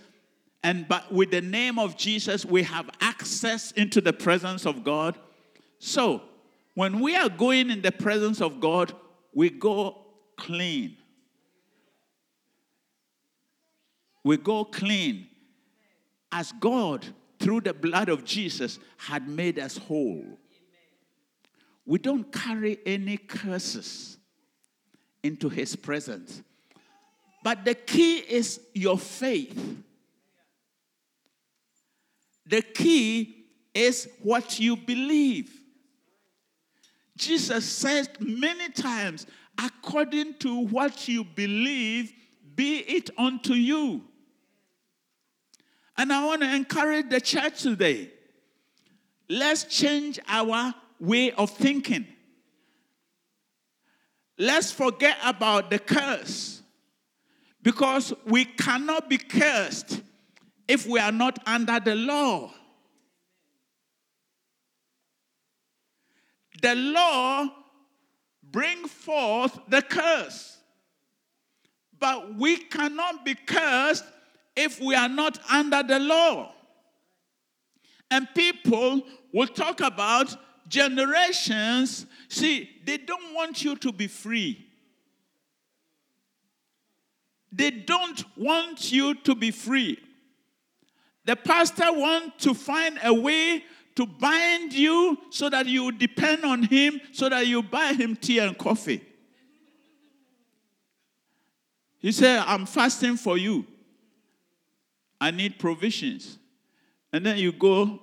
and 0.63 0.87
but 0.87 1.11
with 1.11 1.31
the 1.31 1.41
name 1.41 1.79
of 1.79 1.97
Jesus, 1.97 2.45
we 2.45 2.63
have 2.63 2.89
access 2.99 3.71
into 3.71 4.01
the 4.01 4.11
presence 4.11 4.65
of 4.65 4.83
God. 4.83 5.17
So, 5.79 6.21
when 6.75 6.99
we 6.99 7.15
are 7.15 7.29
going 7.29 7.69
in 7.69 7.81
the 7.81 7.91
presence 7.91 8.41
of 8.41 8.59
God, 8.59 8.93
we 9.33 9.49
go 9.49 9.97
clean. 10.37 10.97
We 14.23 14.37
go 14.37 14.65
clean 14.65 15.27
as 16.31 16.51
God, 16.59 17.05
through 17.39 17.61
the 17.61 17.73
blood 17.73 18.09
of 18.09 18.25
Jesus, 18.25 18.79
had 18.97 19.27
made 19.27 19.57
us 19.57 19.77
whole. 19.77 20.37
We 21.85 21.97
don't 21.97 22.31
carry 22.31 22.77
any 22.85 23.17
curses 23.17 24.17
into 25.23 25.49
His 25.49 25.75
presence. 25.75 26.43
But 27.43 27.65
the 27.65 27.73
key 27.73 28.17
is 28.17 28.59
your 28.73 28.97
faith. 28.97 29.83
The 32.45 32.61
key 32.61 33.45
is 33.73 34.09
what 34.21 34.59
you 34.59 34.75
believe. 34.75 35.51
Jesus 37.17 37.65
said 37.65 38.09
many 38.19 38.69
times, 38.69 39.25
according 39.57 40.35
to 40.39 40.65
what 40.67 41.07
you 41.07 41.23
believe, 41.23 42.13
be 42.55 42.79
it 42.79 43.09
unto 43.17 43.53
you. 43.53 44.03
And 45.99 46.13
I 46.13 46.25
want 46.25 46.41
to 46.43 46.55
encourage 46.55 47.09
the 47.09 47.19
church 47.19 47.63
today. 47.63 48.09
Let's 49.27 49.65
change 49.65 50.17
our 50.29 50.73
way 50.97 51.33
of 51.33 51.49
thinking. 51.49 52.07
Let's 54.37 54.71
forget 54.71 55.17
about 55.25 55.69
the 55.69 55.77
curse 55.77 56.61
because 57.61 58.13
we 58.25 58.45
cannot 58.45 59.09
be 59.09 59.17
cursed 59.17 60.01
if 60.69 60.87
we 60.87 61.01
are 61.01 61.11
not 61.11 61.37
under 61.45 61.81
the 61.81 61.95
law. 61.95 62.53
The 66.61 66.75
law 66.75 67.45
bring 68.41 68.87
forth 68.87 69.59
the 69.67 69.81
curse. 69.81 70.59
But 71.99 72.35
we 72.35 72.55
cannot 72.55 73.25
be 73.25 73.35
cursed 73.35 74.05
if 74.59 74.81
we 74.81 74.93
are 74.93 75.07
not 75.07 75.39
under 75.49 75.81
the 75.81 75.97
law. 75.99 76.51
And 78.11 78.27
people 78.35 79.01
will 79.33 79.47
talk 79.47 79.79
about 79.79 80.35
generations. 80.67 82.05
See, 82.27 82.69
they 82.85 82.97
don't 82.97 83.33
want 83.33 83.63
you 83.63 83.77
to 83.77 83.91
be 83.93 84.07
free. 84.07 84.67
They 87.51 87.71
don't 87.71 88.23
want 88.37 88.91
you 88.91 89.15
to 89.15 89.33
be 89.33 89.51
free. 89.51 89.97
The 91.23 91.37
pastor 91.37 91.93
wants 91.93 92.43
to 92.43 92.53
find 92.53 92.99
a 93.03 93.13
way 93.13 93.63
to 93.95 94.05
bind 94.05 94.73
you 94.73 95.17
so 95.29 95.49
that 95.49 95.67
you 95.67 95.91
depend 95.91 96.43
on 96.43 96.63
him, 96.63 96.99
so 97.11 97.29
that 97.29 97.47
you 97.47 97.63
buy 97.63 97.93
him 97.93 98.15
tea 98.15 98.39
and 98.39 98.57
coffee. 98.57 99.01
He 101.99 102.11
said, 102.11 102.43
I'm 102.45 102.65
fasting 102.65 103.15
for 103.15 103.37
you. 103.37 103.65
I 105.19 105.31
need 105.31 105.59
provisions. 105.59 106.37
And 107.11 107.25
then 107.25 107.37
you 107.37 107.51
go 107.51 107.99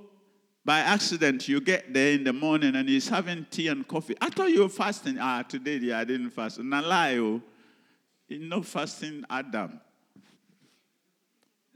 by 0.64 0.80
accident, 0.80 1.48
you 1.48 1.60
get 1.60 1.94
there 1.94 2.12
in 2.12 2.24
the 2.24 2.32
morning 2.32 2.74
and 2.74 2.88
he's 2.88 3.08
having 3.08 3.46
tea 3.50 3.68
and 3.68 3.86
coffee. 3.86 4.16
I 4.20 4.30
thought 4.30 4.50
you 4.50 4.62
were 4.62 4.68
fasting. 4.68 5.16
Ah, 5.20 5.42
today 5.42 5.76
yeah, 5.76 6.00
I 6.00 6.04
didn't 6.04 6.30
fast. 6.30 6.58
Nalayo. 6.58 7.40
You 8.28 8.40
know 8.40 8.62
fasting 8.62 9.24
Adam. 9.30 9.80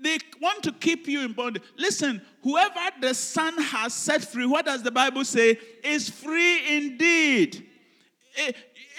They 0.02 0.18
want 0.40 0.62
to 0.64 0.72
keep 0.72 1.06
you 1.06 1.20
in 1.20 1.34
bondage. 1.34 1.62
Listen, 1.76 2.20
whoever 2.42 2.80
the 3.00 3.14
Son 3.14 3.56
has 3.62 3.92
set 3.94 4.24
free, 4.24 4.46
what 4.46 4.64
does 4.64 4.82
the 4.82 4.90
Bible 4.90 5.24
say? 5.24 5.58
Is 5.84 6.08
free 6.08 6.76
indeed. 6.76 7.66
Eh, 8.36 8.52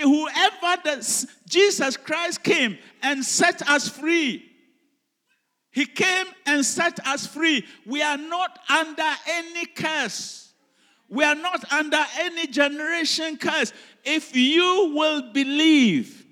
whoever 0.04 0.82
the, 0.84 1.28
Jesus 1.50 1.98
Christ 1.98 2.44
came 2.44 2.78
and 3.02 3.26
set 3.26 3.68
us 3.68 3.90
free. 3.90 4.51
He 5.72 5.86
came 5.86 6.26
and 6.46 6.66
set 6.66 7.06
us 7.08 7.26
free. 7.26 7.66
We 7.86 8.02
are 8.02 8.18
not 8.18 8.60
under 8.70 9.10
any 9.28 9.66
curse. 9.66 10.54
We 11.10 11.24
are 11.24 11.36
not 11.36 11.72
under 11.72 12.04
any 12.20 12.48
generation 12.48 13.38
curse. 13.38 13.74
If 14.04 14.36
you 14.36 14.94
will 14.96 15.32
believe, 15.32 16.26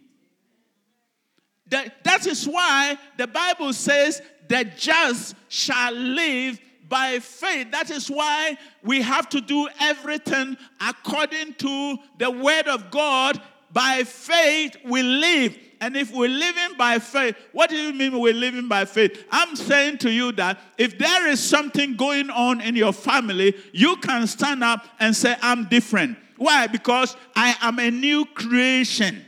that, 1.67 2.04
that 2.04 2.28
is 2.28 2.45
why 2.45 2.97
the 3.17 3.28
Bible 3.28 3.73
says 3.73 4.21
the 4.47 4.65
just 4.75 5.36
shall 5.47 5.93
live 5.93 6.60
by 6.89 7.19
faith. 7.19 7.71
That 7.71 7.91
is 7.91 8.10
why 8.10 8.58
we 8.84 9.02
have 9.02 9.30
to 9.30 9.41
do 9.41 9.69
everything 9.80 10.58
according 10.82 11.54
to 11.56 11.97
the 12.17 12.32
word 12.32 12.67
of 12.67 12.89
God. 12.89 13.39
By 13.71 14.04
faith 14.04 14.75
we 14.84 15.04
live. 15.04 15.58
And 15.81 15.95
if 15.95 16.13
we're 16.13 16.27
living 16.27 16.77
by 16.77 16.99
faith, 16.99 17.35
what 17.53 17.69
do 17.69 17.75
you 17.77 17.93
mean 17.93 18.19
we're 18.19 18.33
living 18.33 18.67
by 18.67 18.85
faith? 18.85 19.25
I'm 19.31 19.55
saying 19.55 19.99
to 19.99 20.11
you 20.11 20.33
that 20.33 20.59
if 20.77 20.97
there 20.97 21.27
is 21.27 21.41
something 21.41 21.95
going 21.95 22.29
on 22.29 22.59
in 22.59 22.75
your 22.75 22.91
family, 22.91 23.55
you 23.71 23.95
can 23.97 24.27
stand 24.27 24.63
up 24.63 24.85
and 24.99 25.15
say, 25.15 25.35
I'm 25.41 25.65
different. 25.65 26.17
Why? 26.37 26.67
Because 26.67 27.15
I 27.35 27.55
am 27.61 27.79
a 27.79 27.91
new 27.91 28.25
creation. 28.25 29.25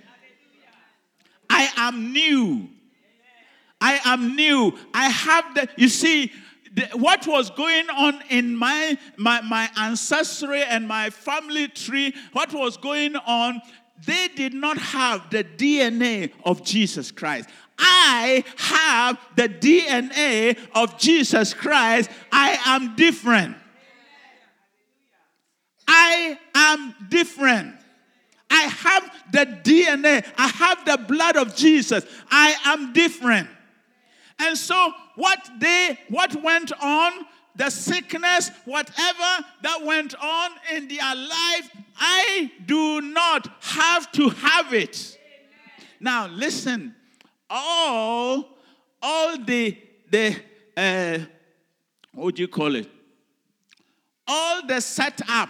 I 1.49 1.69
am 1.77 2.11
new. 2.11 2.69
I 3.79 3.99
am 4.05 4.35
new. 4.35 4.77
I 4.93 5.09
have 5.09 5.55
the, 5.55 5.67
you 5.75 5.89
see, 5.89 6.31
the, 6.73 6.87
what 6.93 7.27
was 7.27 7.49
going 7.49 7.89
on 7.89 8.21
in 8.29 8.55
my, 8.55 8.97
my, 9.17 9.41
my 9.41 9.69
ancestry 9.75 10.63
and 10.63 10.87
my 10.87 11.09
family 11.09 11.67
tree, 11.67 12.13
what 12.31 12.53
was 12.53 12.77
going 12.77 13.15
on, 13.15 13.61
they 14.05 14.29
did 14.29 14.53
not 14.53 14.77
have 14.77 15.29
the 15.29 15.43
DNA 15.43 16.31
of 16.43 16.63
Jesus 16.63 17.11
Christ. 17.11 17.49
I 17.77 18.43
have 18.57 19.19
the 19.35 19.49
DNA 19.49 20.57
of 20.73 20.97
Jesus 20.97 21.53
Christ. 21.53 22.09
I 22.31 22.59
am 22.65 22.95
different. 22.95 23.57
I 25.87 26.37
am 26.55 26.95
different. 27.09 27.75
I 28.49 28.63
have 28.63 29.11
the 29.31 29.45
DNA. 29.45 30.25
I 30.37 30.47
have 30.47 30.85
the 30.85 30.97
blood 31.07 31.37
of 31.37 31.55
Jesus. 31.55 32.05
I 32.29 32.55
am 32.65 32.93
different. 32.93 33.49
And 34.39 34.57
so 34.57 34.93
what 35.15 35.39
they 35.59 35.99
what 36.09 36.41
went 36.41 36.71
on, 36.81 37.13
the 37.55 37.69
sickness, 37.69 38.49
whatever 38.65 39.45
that 39.61 39.83
went 39.83 40.15
on 40.15 40.51
in 40.73 40.87
their 40.87 41.15
life, 41.15 41.69
I 41.97 42.51
do 42.65 43.01
not 43.01 43.47
have 43.61 44.11
to 44.13 44.29
have 44.29 44.73
it. 44.73 45.17
Now 45.99 46.27
listen, 46.27 46.95
all 47.49 48.45
all 49.01 49.37
the 49.37 49.77
the 50.09 50.35
uh, 50.75 51.19
what 52.13 52.35
do 52.35 52.41
you 52.41 52.47
call 52.47 52.75
it? 52.75 52.89
All 54.27 54.65
the 54.65 54.79
setup 54.79 55.49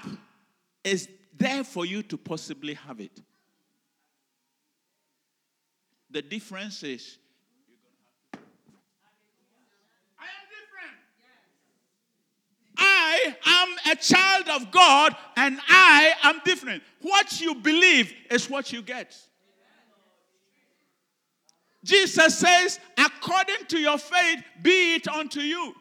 is 0.83 1.07
there 1.37 1.63
for 1.63 1.85
you 1.85 2.03
to 2.03 2.17
possibly 2.17 2.73
have 2.73 2.99
it. 2.99 3.21
The 6.09 6.21
difference 6.21 6.83
is 6.83 7.17
I 12.81 13.35
am 13.45 13.93
a 13.93 13.95
child 13.95 14.49
of 14.49 14.71
God 14.71 15.15
and 15.37 15.59
I 15.67 16.13
am 16.23 16.41
different. 16.43 16.81
What 17.01 17.39
you 17.39 17.55
believe 17.55 18.13
is 18.29 18.49
what 18.49 18.73
you 18.73 18.81
get. 18.81 19.15
Jesus 21.83 22.37
says, 22.37 22.79
according 22.97 23.65
to 23.69 23.79
your 23.79 23.97
faith, 23.97 24.43
be 24.61 24.95
it 24.95 25.07
unto 25.07 25.39
you. 25.39 25.73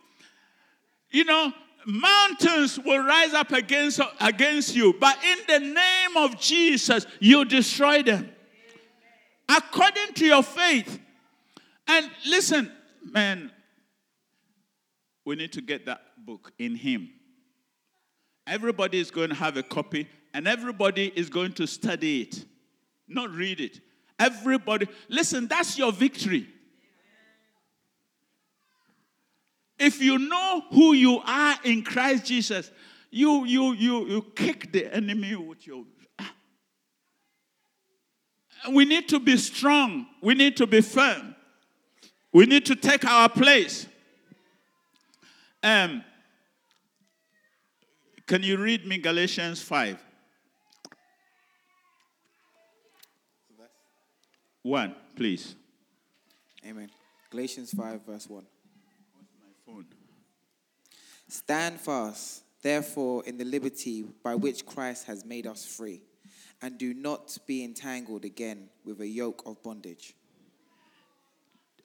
You 1.10 1.24
know, 1.24 1.52
mountains 1.86 2.78
will 2.78 3.04
rise 3.04 3.34
up 3.34 3.52
against, 3.52 4.00
against 4.20 4.74
you, 4.74 4.94
but 4.98 5.18
in 5.24 5.38
the 5.46 5.74
name 5.74 6.16
of 6.16 6.38
Jesus, 6.40 7.06
you 7.18 7.44
destroy 7.44 8.02
them. 8.02 8.30
According 9.48 10.14
to 10.14 10.26
your 10.26 10.42
faith. 10.42 10.98
And 11.88 12.08
listen, 12.26 12.70
man, 13.02 13.50
we 15.24 15.37
need 15.37 15.52
to 15.52 15.61
get 15.61 15.87
that 15.87 16.00
book 16.24 16.52
in 16.59 16.74
Him. 16.74 17.11
Everybody 18.46 18.98
is 18.98 19.11
going 19.11 19.28
to 19.28 19.35
have 19.35 19.56
a 19.56 19.62
copy 19.62 20.09
and 20.33 20.46
everybody 20.48 21.12
is 21.14 21.28
going 21.28 21.52
to 21.54 21.66
study 21.66 22.22
it, 22.22 22.44
not 23.09 23.30
read 23.30 23.61
it. 23.61 23.80
Everybody, 24.18 24.87
listen, 25.09 25.46
that's 25.46 25.78
your 25.78 25.92
victory. 25.92 26.46
If 29.78 30.02
you 30.02 30.18
know 30.18 30.62
who 30.70 30.92
you 30.92 31.20
are 31.24 31.56
in 31.64 31.83
Christ 31.83 32.26
Jesus, 32.26 32.70
you 33.11 33.46
you 33.46 33.72
you 33.72 34.06
you 34.06 34.22
kick 34.37 34.72
the 34.72 34.94
enemy 34.94 35.35
with 35.35 35.66
your 35.66 35.85
ah. 36.18 36.33
we 38.72 38.85
need 38.85 39.09
to 39.09 39.18
be 39.18 39.38
strong. 39.38 40.06
We 40.20 40.35
need 40.35 40.56
to 40.59 40.66
be 40.66 40.83
firm. 40.83 41.35
We 42.33 42.44
need 42.44 42.66
to 42.66 42.76
take 42.76 43.06
our 43.06 43.28
place. 43.28 43.87
Um, 45.62 46.05
can 48.27 48.42
you 48.42 48.57
read 48.57 48.87
me 48.87 48.99
Galatians 48.99 49.61
5? 49.62 49.99
1, 54.62 54.94
please. 55.16 55.55
Amen. 56.66 56.90
Galatians 57.31 57.73
5, 57.73 58.07
verse 58.07 58.29
1. 58.29 58.42
My 58.42 59.49
phone. 59.66 59.87
Stand 61.29 61.81
fast, 61.81 62.42
therefore, 62.62 63.25
in 63.25 63.38
the 63.38 63.44
liberty 63.44 64.05
by 64.23 64.35
which 64.35 64.66
Christ 64.66 65.07
has 65.07 65.25
made 65.25 65.46
us 65.46 65.64
free, 65.64 66.03
and 66.61 66.79
do 66.79 66.92
not 66.92 67.37
be 67.46 67.64
entangled 67.64 68.25
again 68.25 68.68
with 68.85 69.01
a 69.01 69.07
yoke 69.07 69.42
of 69.46 69.62
bondage. 69.62 70.14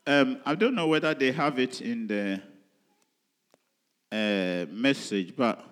Um, 0.08 0.42
I 0.46 0.56
don't 0.56 0.76
know 0.76 0.88
whether 0.88 1.14
they 1.14 1.32
have 1.32 1.60
it 1.60 1.82
in 1.82 2.08
the 2.08 2.42
a 4.12 4.68
message, 4.72 5.36
but 5.36 5.63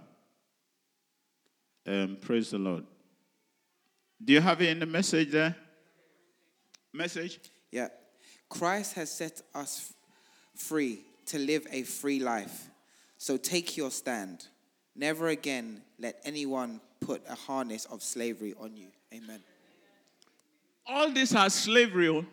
um, 1.86 2.18
praise 2.22 2.52
the 2.52 2.58
Lord. 2.58 2.86
Do 4.24 4.34
you 4.34 4.42
have 4.42 4.62
it 4.62 4.70
in 4.70 4.80
the 4.80 4.86
message 4.86 5.32
there? 5.32 5.56
Message? 6.94 7.40
Yeah. 7.72 7.90
Christ 8.50 8.94
has 8.94 9.12
set 9.12 9.42
us 9.54 9.94
free 10.56 11.02
to 11.28 11.40
live 11.40 11.66
a 11.72 11.84
free 11.84 12.20
life. 12.20 12.70
So 13.18 13.38
take 13.38 13.76
your 13.78 13.92
stand. 13.92 14.48
Never 14.96 15.30
again 15.30 15.82
let 16.00 16.20
anyone 16.24 16.80
put 17.00 17.24
a 17.28 17.36
harness 17.36 17.86
of 17.86 18.04
slavery 18.04 18.54
on 18.60 18.78
you. 18.78 18.88
Amen. 19.14 19.42
All 20.86 21.12
these 21.12 21.36
are 21.36 21.50
slavery. 21.50 22.10
oh. 22.10 22.26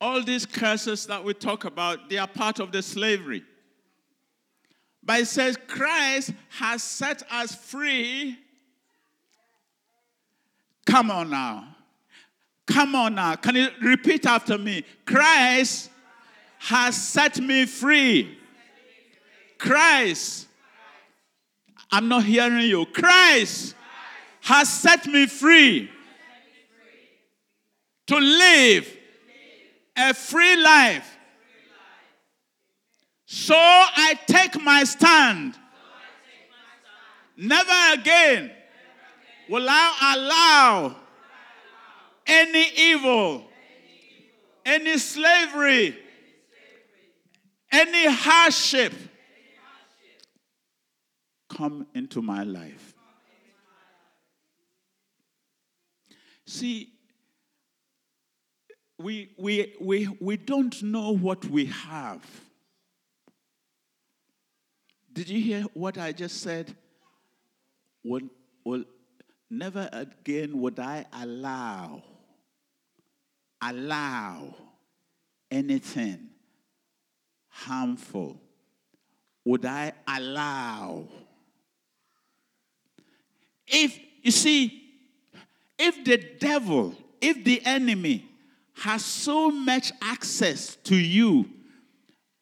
All 0.00 0.22
these 0.22 0.44
curses 0.44 1.06
that 1.06 1.24
we 1.24 1.34
talk 1.34 1.64
about, 1.64 2.10
they 2.10 2.18
are 2.18 2.26
part 2.26 2.60
of 2.60 2.72
the 2.72 2.82
slavery. 2.82 3.42
But 5.04 5.20
it 5.20 5.26
says 5.26 5.58
Christ 5.66 6.32
has 6.58 6.82
set 6.82 7.22
us 7.30 7.54
free. 7.54 8.38
Come 10.86 11.10
on 11.10 11.30
now. 11.30 11.76
Come 12.66 12.94
on 12.94 13.14
now. 13.14 13.36
Can 13.36 13.56
you 13.56 13.68
repeat 13.82 14.26
after 14.26 14.56
me? 14.56 14.84
Christ 15.04 15.90
has 16.58 16.96
set 16.96 17.38
me 17.38 17.66
free. 17.66 18.38
Christ. 19.58 20.48
I'm 21.90 22.08
not 22.08 22.24
hearing 22.24 22.66
you. 22.66 22.86
Christ 22.86 23.74
has 24.40 24.68
set 24.68 25.06
me 25.06 25.26
free 25.26 25.90
to 28.06 28.16
live 28.16 28.96
a 29.96 30.12
free 30.14 30.56
life. 30.56 31.13
So 33.34 33.56
I 33.56 34.16
take 34.28 34.62
my 34.62 34.84
stand. 34.84 35.58
Never 37.36 38.00
again 38.00 38.52
will 39.48 39.66
I 39.68 40.14
allow 40.16 40.94
any 42.24 42.64
evil, 42.76 43.42
any 44.64 44.98
slavery, 44.98 45.98
any 47.72 48.06
hardship 48.06 48.92
come 51.48 51.88
into 51.92 52.22
my 52.22 52.44
life. 52.44 52.94
See, 56.46 56.92
we, 58.96 59.32
we, 59.36 59.74
we, 59.80 60.08
we 60.20 60.36
don't 60.36 60.80
know 60.84 61.10
what 61.10 61.44
we 61.46 61.64
have. 61.66 62.43
Did 65.14 65.28
you 65.28 65.40
hear 65.40 65.62
what 65.74 65.96
I 65.96 66.10
just 66.10 66.42
said? 66.42 66.74
Will, 68.02 68.28
will, 68.64 68.84
never 69.48 69.88
again 69.92 70.60
would 70.60 70.80
I 70.80 71.06
allow, 71.12 72.02
allow 73.62 74.56
anything 75.52 76.30
harmful. 77.48 78.40
Would 79.44 79.64
I 79.64 79.92
allow? 80.08 81.06
If, 83.68 83.96
you 84.20 84.32
see, 84.32 84.82
if 85.78 86.04
the 86.04 86.16
devil, 86.40 86.96
if 87.20 87.44
the 87.44 87.64
enemy 87.64 88.28
has 88.78 89.04
so 89.04 89.48
much 89.52 89.92
access 90.02 90.74
to 90.76 90.96
you, 90.96 91.48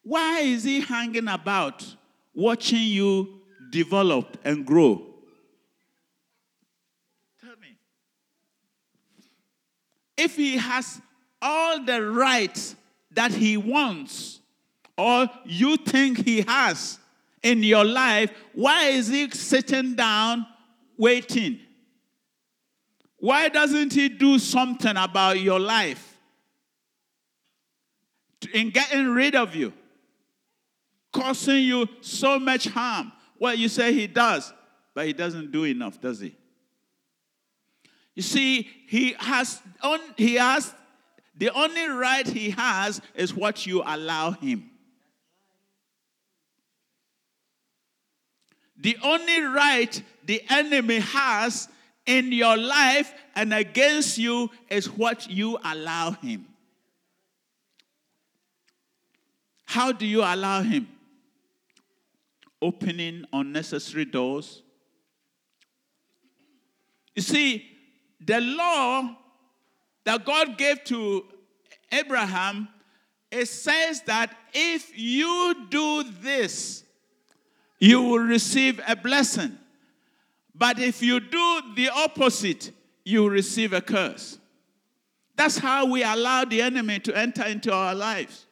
why 0.02 0.40
is 0.40 0.64
he 0.64 0.80
hanging 0.80 1.28
about 1.28 1.84
watching 2.34 2.82
you 2.82 3.40
develop 3.70 4.38
and 4.44 4.64
grow? 4.66 5.06
Tell 7.40 7.56
me. 7.60 7.76
If 10.16 10.36
he 10.36 10.56
has 10.56 11.00
all 11.40 11.84
the 11.84 12.02
rights 12.02 12.76
that 13.10 13.32
he 13.32 13.56
wants, 13.56 14.40
or 14.96 15.28
you 15.44 15.76
think 15.76 16.24
he 16.24 16.42
has 16.42 16.98
in 17.42 17.62
your 17.62 17.84
life, 17.84 18.30
why 18.52 18.86
is 18.88 19.08
he 19.08 19.30
sitting 19.30 19.94
down 19.94 20.46
waiting? 20.96 21.58
Why 23.18 23.48
doesn't 23.48 23.92
he 23.92 24.08
do 24.08 24.38
something 24.38 24.96
about 24.96 25.40
your 25.40 25.60
life? 25.60 26.18
In 28.52 28.70
getting 28.70 29.08
rid 29.08 29.34
of 29.34 29.54
you, 29.54 29.72
causing 31.12 31.62
you 31.62 31.88
so 32.00 32.38
much 32.38 32.66
harm. 32.66 33.12
Well, 33.38 33.54
you 33.54 33.68
say 33.68 33.92
he 33.92 34.06
does, 34.06 34.52
but 34.94 35.06
he 35.06 35.12
doesn't 35.12 35.52
do 35.52 35.64
enough, 35.64 36.00
does 36.00 36.20
he? 36.20 36.34
You 38.14 38.22
see, 38.22 38.68
he 38.86 39.14
has, 39.18 39.60
on, 39.82 40.00
he 40.16 40.34
has 40.34 40.74
the 41.36 41.50
only 41.50 41.88
right 41.88 42.26
he 42.26 42.50
has 42.50 43.00
is 43.14 43.34
what 43.34 43.66
you 43.66 43.82
allow 43.84 44.32
him. 44.32 44.70
The 48.76 48.96
only 49.02 49.40
right 49.40 50.02
the 50.24 50.42
enemy 50.50 50.98
has 50.98 51.68
in 52.04 52.32
your 52.32 52.56
life 52.56 53.14
and 53.34 53.54
against 53.54 54.18
you 54.18 54.50
is 54.68 54.90
what 54.90 55.30
you 55.30 55.58
allow 55.64 56.10
him. 56.12 56.46
How 59.64 59.92
do 59.92 60.04
you 60.04 60.20
allow 60.20 60.62
him? 60.62 60.88
Opening 62.62 63.26
unnecessary 63.32 64.06
doors. 64.06 64.62
You 67.14 67.20
see, 67.20 67.66
the 68.24 68.40
law 68.40 69.16
that 70.04 70.24
God 70.24 70.56
gave 70.56 70.82
to 70.84 71.24
Abraham, 71.90 72.68
it 73.30 73.46
says 73.46 74.02
that 74.02 74.34
if 74.54 74.96
you 74.96 75.66
do 75.68 76.04
this, 76.20 76.84
you 77.78 78.00
will 78.00 78.20
receive 78.20 78.80
a 78.86 78.94
blessing. 78.94 79.58
But 80.54 80.78
if 80.78 81.02
you 81.02 81.18
do 81.18 81.62
the 81.74 81.90
opposite, 81.92 82.70
you 83.04 83.28
receive 83.28 83.72
a 83.72 83.80
curse. 83.80 84.38
That's 85.34 85.58
how 85.58 85.86
we 85.86 86.04
allow 86.04 86.44
the 86.44 86.62
enemy 86.62 87.00
to 87.00 87.16
enter 87.16 87.42
into 87.42 87.72
our 87.72 87.94
lives. 87.94 88.46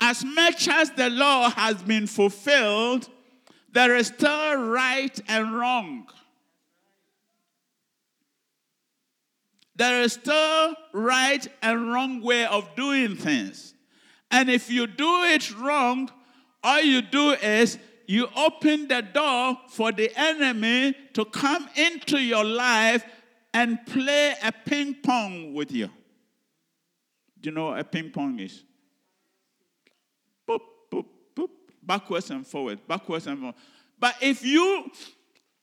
As 0.00 0.24
much 0.24 0.68
as 0.68 0.90
the 0.90 1.10
law 1.10 1.50
has 1.50 1.82
been 1.82 2.06
fulfilled, 2.06 3.08
there 3.72 3.96
is 3.96 4.08
still 4.08 4.56
right 4.56 5.18
and 5.28 5.54
wrong. 5.54 6.06
There 9.76 10.02
is 10.02 10.12
still 10.14 10.74
right 10.92 11.46
and 11.62 11.92
wrong 11.92 12.20
way 12.20 12.44
of 12.44 12.74
doing 12.76 13.16
things. 13.16 13.74
And 14.30 14.50
if 14.50 14.70
you 14.70 14.86
do 14.86 15.24
it 15.24 15.56
wrong, 15.56 16.10
all 16.62 16.80
you 16.80 17.02
do 17.02 17.30
is 17.30 17.78
you 18.06 18.28
open 18.36 18.88
the 18.88 19.02
door 19.02 19.58
for 19.68 19.92
the 19.92 20.12
enemy 20.14 20.94
to 21.14 21.24
come 21.24 21.68
into 21.76 22.18
your 22.18 22.44
life 22.44 23.04
and 23.54 23.84
play 23.86 24.34
a 24.42 24.52
ping 24.52 24.96
pong 25.02 25.54
with 25.54 25.72
you. 25.72 25.88
Do 27.40 27.50
you 27.50 27.54
know 27.54 27.66
what 27.66 27.80
a 27.80 27.84
ping 27.84 28.10
pong 28.10 28.38
is? 28.38 28.62
Backwards 31.92 32.30
and 32.30 32.46
forward, 32.46 32.78
backwards 32.88 33.26
and 33.26 33.38
forward. 33.38 33.54
But 34.00 34.14
if 34.22 34.42
you 34.42 34.90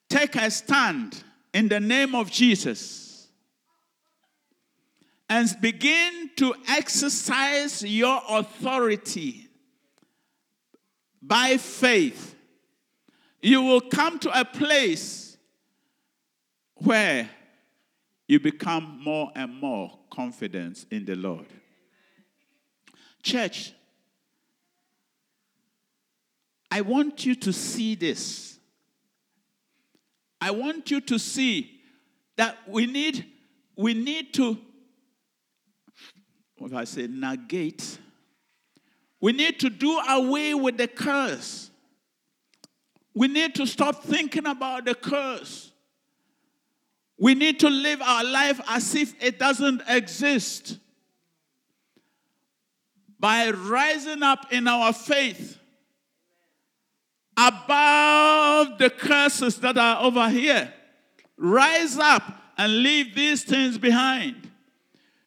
take 0.07 0.35
a 0.35 0.51
stand 0.51 1.23
in 1.55 1.67
the 1.67 1.79
name 1.79 2.13
of 2.13 2.29
Jesus 2.29 3.27
and 5.27 5.49
begin 5.59 6.29
to 6.35 6.53
exercise 6.67 7.83
your 7.83 8.21
authority 8.29 9.47
by 11.19 11.57
faith, 11.57 12.35
you 13.41 13.63
will 13.63 13.81
come 13.81 14.19
to 14.19 14.39
a 14.39 14.45
place 14.45 15.35
where 16.75 17.27
you 18.27 18.39
become 18.39 19.01
more 19.03 19.31
and 19.35 19.59
more 19.59 19.97
confident 20.11 20.85
in 20.91 21.05
the 21.05 21.15
Lord. 21.15 21.47
Church, 23.23 23.73
I 26.71 26.81
want 26.81 27.25
you 27.25 27.35
to 27.35 27.53
see 27.53 27.95
this. 27.95 28.59
I 30.41 30.51
want 30.51 30.91
you 30.91 31.01
to 31.01 31.19
see 31.19 31.81
that 32.37 32.57
we 32.67 32.85
need 32.85 33.25
we 33.75 33.93
need 33.93 34.33
to 34.35 34.57
what 36.57 36.73
I 36.73 36.83
say 36.83 37.07
negate 37.07 37.99
we 39.21 39.33
need 39.33 39.59
to 39.59 39.69
do 39.69 39.99
away 39.99 40.53
with 40.53 40.77
the 40.77 40.87
curse. 40.87 41.69
We 43.13 43.27
need 43.27 43.55
to 43.55 43.65
stop 43.67 44.03
thinking 44.03 44.47
about 44.47 44.85
the 44.85 44.95
curse. 44.95 45.71
We 47.17 47.35
need 47.35 47.59
to 47.59 47.69
live 47.69 48.01
our 48.01 48.23
life 48.23 48.61
as 48.69 48.95
if 48.95 49.13
it 49.21 49.37
doesn't 49.37 49.81
exist. 49.87 50.79
By 53.19 53.51
rising 53.51 54.23
up 54.23 54.53
in 54.53 54.67
our 54.69 54.93
faith 54.93 55.58
above 57.39 58.77
the 58.77 58.89
curses 58.89 59.57
that 59.59 59.77
are 59.77 60.03
over 60.03 60.29
here. 60.29 60.73
Rise 61.37 61.97
up 61.97 62.23
and 62.57 62.83
leave 62.83 63.15
these 63.15 63.43
things 63.43 63.77
behind. 63.77 64.51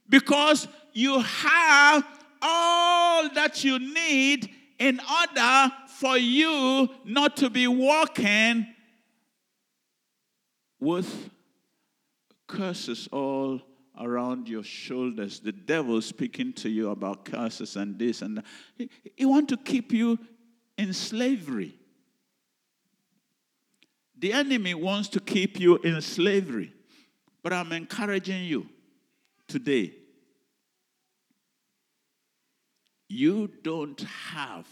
Because 0.09 0.69
you 0.93 1.21
have 1.21 2.05
all 2.43 3.31
that 3.31 3.65
you 3.65 3.79
need 3.79 4.51
in 4.79 5.01
order 5.01 5.73
for 5.87 6.19
you 6.19 6.89
not 7.05 7.39
to 7.39 7.49
be 7.49 7.67
walking 7.67 8.67
with 10.79 11.31
curses 12.47 13.09
all 13.11 13.63
around 13.99 14.49
your 14.49 14.65
shoulders. 14.65 15.41
The 15.41 15.53
devil 15.53 16.03
speaking 16.03 16.53
to 16.55 16.69
you 16.69 16.91
about 16.91 17.25
curses 17.25 17.77
and 17.77 17.99
this 17.99 18.21
and 18.21 18.39
that. 18.39 18.45
He, 18.77 18.91
he 19.17 19.25
want 19.25 19.49
to 19.51 19.57
keep 19.57 19.93
you 19.93 20.19
in 20.77 20.93
slavery. 20.93 21.79
The 24.23 24.33
enemy 24.33 24.73
wants 24.73 25.09
to 25.09 25.21
keep 25.21 25.59
you 25.59 25.79
in 25.79 26.01
slavery. 26.01 26.73
But 27.43 27.53
I'm 27.53 27.73
encouraging 27.73 28.45
you 28.45 28.69
today. 29.49 29.95
You 33.09 33.51
don't 33.65 34.01
have 34.01 34.69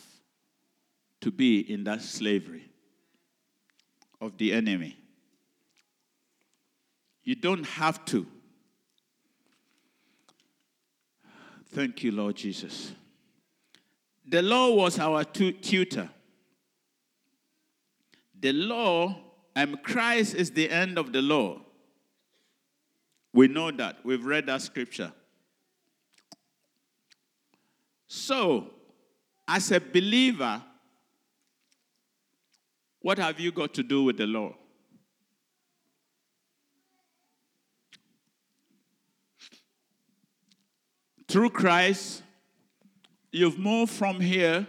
to 1.23 1.33
be 1.33 1.59
in 1.59 1.83
that 1.83 2.01
slavery 2.01 2.71
of 4.21 4.39
the 4.39 4.53
enemy. 4.53 4.97
You 7.25 7.35
don't 7.35 7.67
have 7.67 8.05
to. 8.05 8.29
Thank 11.73 12.05
you, 12.05 12.13
Lord 12.13 12.37
Jesus. 12.37 12.93
The 14.25 14.43
law 14.43 14.71
was 14.77 15.01
our 15.01 15.25
tu- 15.25 15.51
tutor. 15.51 16.09
The 18.39 18.53
law 18.53 19.30
and 19.61 19.83
Christ 19.83 20.35
is 20.35 20.53
the 20.53 20.71
end 20.71 20.97
of 20.97 21.13
the 21.13 21.21
law. 21.21 21.61
We 23.35 23.47
know 23.47 23.71
that. 23.71 23.99
We've 24.03 24.25
read 24.25 24.47
that 24.47 24.63
scripture. 24.63 25.13
So, 28.07 28.71
as 29.47 29.71
a 29.71 29.79
believer, 29.79 30.63
what 33.03 33.19
have 33.19 33.39
you 33.39 33.53
got 33.53 33.75
to 33.75 33.83
do 33.83 34.03
with 34.03 34.17
the 34.17 34.27
law? 34.27 34.55
Through 41.29 41.51
Christ, 41.51 42.23
you've 43.31 43.59
moved 43.59 43.93
from 43.93 44.21
here 44.21 44.67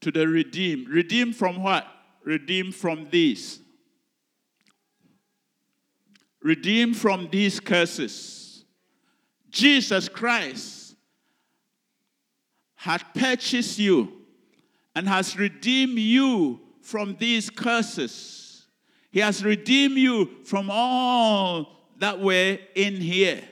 to 0.00 0.10
the 0.10 0.26
redeemed. 0.26 0.88
Redeemed 0.88 1.36
from 1.36 1.62
what? 1.62 1.86
Redeemed 2.24 2.74
from 2.74 3.06
these. 3.08 3.60
Redeemed 6.46 6.96
from 6.96 7.28
these 7.32 7.58
curses. 7.58 8.64
Jesus 9.50 10.08
Christ 10.08 10.94
had 12.76 13.02
purchased 13.14 13.80
you 13.80 14.12
and 14.94 15.08
has 15.08 15.36
redeemed 15.36 15.98
you 15.98 16.60
from 16.82 17.16
these 17.18 17.50
curses. 17.50 18.64
He 19.10 19.18
has 19.18 19.44
redeemed 19.44 19.96
you 19.96 20.36
from 20.44 20.70
all 20.70 21.80
that 21.98 22.20
were 22.20 22.58
in 22.76 22.94
here. 23.00 23.42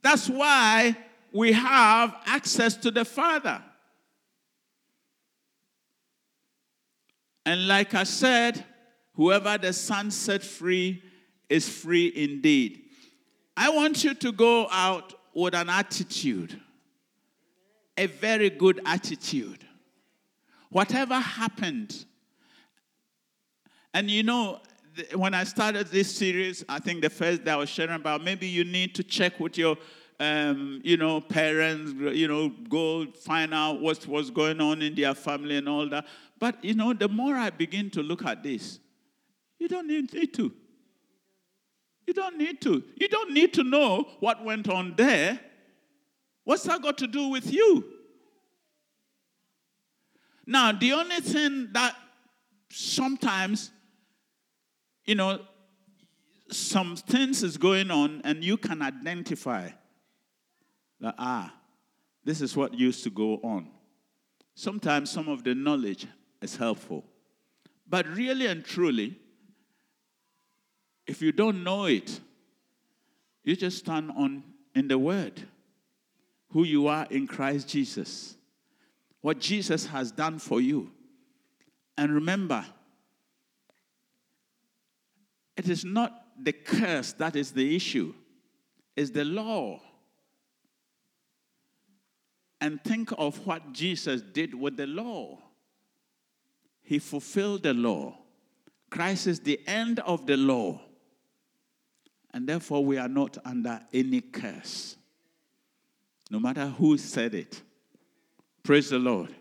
That's 0.00 0.28
why 0.28 0.96
we 1.32 1.50
have 1.50 2.14
access 2.24 2.76
to 2.76 2.92
the 2.92 3.04
Father. 3.04 3.60
And 7.44 7.66
like 7.66 7.94
I 7.94 8.04
said, 8.04 8.64
whoever 9.14 9.58
the 9.58 9.72
Son 9.72 10.10
set 10.10 10.42
free 10.42 11.02
is 11.48 11.68
free 11.68 12.12
indeed. 12.14 12.84
I 13.56 13.70
want 13.70 14.04
you 14.04 14.14
to 14.14 14.32
go 14.32 14.68
out 14.70 15.14
with 15.34 15.54
an 15.54 15.68
attitude, 15.68 16.58
a 17.96 18.06
very 18.06 18.50
good 18.50 18.80
attitude. 18.86 19.66
Whatever 20.70 21.14
happened, 21.14 22.06
and 23.92 24.10
you 24.10 24.22
know, 24.22 24.60
when 25.14 25.34
I 25.34 25.44
started 25.44 25.88
this 25.88 26.14
series, 26.14 26.64
I 26.68 26.78
think 26.78 27.02
the 27.02 27.10
first 27.10 27.44
day 27.44 27.50
I 27.50 27.56
was 27.56 27.68
sharing 27.68 27.94
about 27.94 28.24
maybe 28.24 28.46
you 28.46 28.64
need 28.64 28.94
to 28.94 29.02
check 29.02 29.38
with 29.40 29.58
your, 29.58 29.76
um, 30.20 30.80
you 30.84 30.96
know, 30.96 31.20
parents, 31.20 31.92
you 32.16 32.28
know, 32.28 32.50
go 32.68 33.06
find 33.12 33.52
out 33.54 33.80
what's, 33.80 34.06
what's 34.06 34.30
going 34.30 34.60
on 34.60 34.82
in 34.82 34.94
their 34.94 35.14
family 35.14 35.56
and 35.56 35.68
all 35.68 35.88
that. 35.88 36.06
But, 36.38 36.62
you 36.64 36.74
know, 36.74 36.92
the 36.92 37.08
more 37.08 37.34
I 37.34 37.50
begin 37.50 37.90
to 37.90 38.02
look 38.02 38.24
at 38.24 38.42
this, 38.42 38.80
you 39.62 39.68
don't 39.68 39.86
need, 39.86 40.34
to. 40.34 40.52
You 42.08 42.12
don't 42.12 42.36
need 42.36 42.60
to. 42.62 42.82
You 42.96 43.06
don't 43.06 43.32
need 43.32 43.54
to 43.54 43.62
know 43.62 44.08
what 44.18 44.44
went 44.44 44.68
on 44.68 44.94
there. 44.96 45.38
What's 46.42 46.64
that 46.64 46.82
got 46.82 46.98
to 46.98 47.06
do 47.06 47.28
with 47.28 47.52
you? 47.52 47.84
Now, 50.44 50.72
the 50.72 50.94
only 50.94 51.20
thing 51.20 51.68
that 51.74 51.94
sometimes, 52.72 53.70
you 55.04 55.14
know, 55.14 55.38
some 56.50 56.96
things 56.96 57.44
is 57.44 57.56
going 57.56 57.92
on 57.92 58.20
and 58.24 58.42
you 58.42 58.56
can 58.56 58.82
identify 58.82 59.70
that, 60.98 61.14
ah, 61.18 61.54
this 62.24 62.40
is 62.40 62.56
what 62.56 62.74
used 62.74 63.04
to 63.04 63.10
go 63.10 63.34
on. 63.44 63.68
Sometimes 64.56 65.08
some 65.08 65.28
of 65.28 65.44
the 65.44 65.54
knowledge 65.54 66.08
is 66.40 66.56
helpful. 66.56 67.04
But 67.88 68.08
really 68.08 68.46
and 68.46 68.64
truly, 68.64 69.20
if 71.06 71.20
you 71.20 71.32
don't 71.32 71.64
know 71.64 71.86
it, 71.86 72.20
you 73.44 73.56
just 73.56 73.78
stand 73.78 74.10
on 74.16 74.44
in 74.74 74.88
the 74.88 74.98
word 74.98 75.42
who 76.50 76.64
you 76.64 76.86
are 76.86 77.06
in 77.10 77.26
Christ 77.26 77.68
Jesus, 77.68 78.36
what 79.20 79.38
Jesus 79.38 79.86
has 79.86 80.12
done 80.12 80.38
for 80.38 80.60
you. 80.60 80.90
And 81.96 82.14
remember, 82.14 82.64
it 85.56 85.68
is 85.68 85.84
not 85.84 86.12
the 86.40 86.52
curse 86.52 87.12
that 87.14 87.36
is 87.36 87.52
the 87.52 87.74
issue, 87.74 88.14
it's 88.96 89.10
the 89.10 89.24
law. 89.24 89.80
And 92.60 92.82
think 92.84 93.10
of 93.18 93.44
what 93.44 93.72
Jesus 93.72 94.22
did 94.22 94.54
with 94.54 94.76
the 94.76 94.86
law. 94.86 95.38
He 96.80 97.00
fulfilled 97.00 97.64
the 97.64 97.74
law. 97.74 98.16
Christ 98.88 99.26
is 99.26 99.40
the 99.40 99.58
end 99.66 99.98
of 100.00 100.26
the 100.26 100.36
law. 100.36 100.80
And 102.34 102.48
therefore, 102.48 102.84
we 102.84 102.98
are 102.98 103.08
not 103.08 103.36
under 103.44 103.80
any 103.92 104.20
curse. 104.20 104.96
No 106.30 106.40
matter 106.40 106.66
who 106.66 106.96
said 106.96 107.34
it. 107.34 107.60
Praise 108.62 108.90
the 108.90 108.98
Lord. 108.98 109.34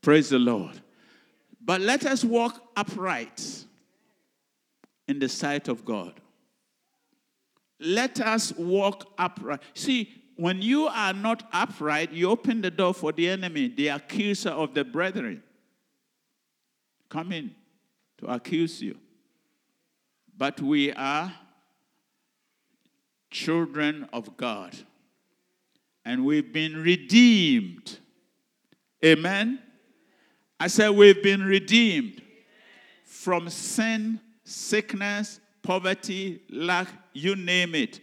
Praise 0.00 0.28
the 0.28 0.38
Lord. 0.38 0.80
But 1.60 1.80
let 1.80 2.06
us 2.06 2.22
walk 2.24 2.62
upright 2.76 3.64
in 5.08 5.18
the 5.18 5.28
sight 5.28 5.66
of 5.68 5.84
God. 5.84 6.20
Let 7.80 8.20
us 8.20 8.52
walk 8.52 9.12
upright. 9.18 9.60
See, 9.74 10.12
when 10.36 10.62
you 10.62 10.86
are 10.86 11.12
not 11.12 11.48
upright, 11.52 12.12
you 12.12 12.30
open 12.30 12.60
the 12.60 12.70
door 12.70 12.94
for 12.94 13.10
the 13.10 13.28
enemy, 13.28 13.68
the 13.68 13.88
accuser 13.88 14.50
of 14.50 14.74
the 14.74 14.84
brethren. 14.84 15.42
Come 17.08 17.32
in 17.32 17.54
to 18.18 18.26
accuse 18.26 18.82
you. 18.82 18.98
But 20.36 20.60
we 20.60 20.92
are 20.92 21.32
children 23.30 24.08
of 24.12 24.36
God. 24.36 24.76
And 26.04 26.24
we've 26.24 26.52
been 26.52 26.82
redeemed. 26.82 27.98
Amen. 29.04 29.60
I 30.58 30.68
said 30.68 30.90
we've 30.90 31.22
been 31.22 31.42
redeemed 31.42 32.22
from 33.04 33.48
sin, 33.48 34.20
sickness, 34.44 35.40
poverty, 35.62 36.42
lack, 36.50 36.88
you 37.12 37.36
name 37.36 37.74
it. 37.74 38.00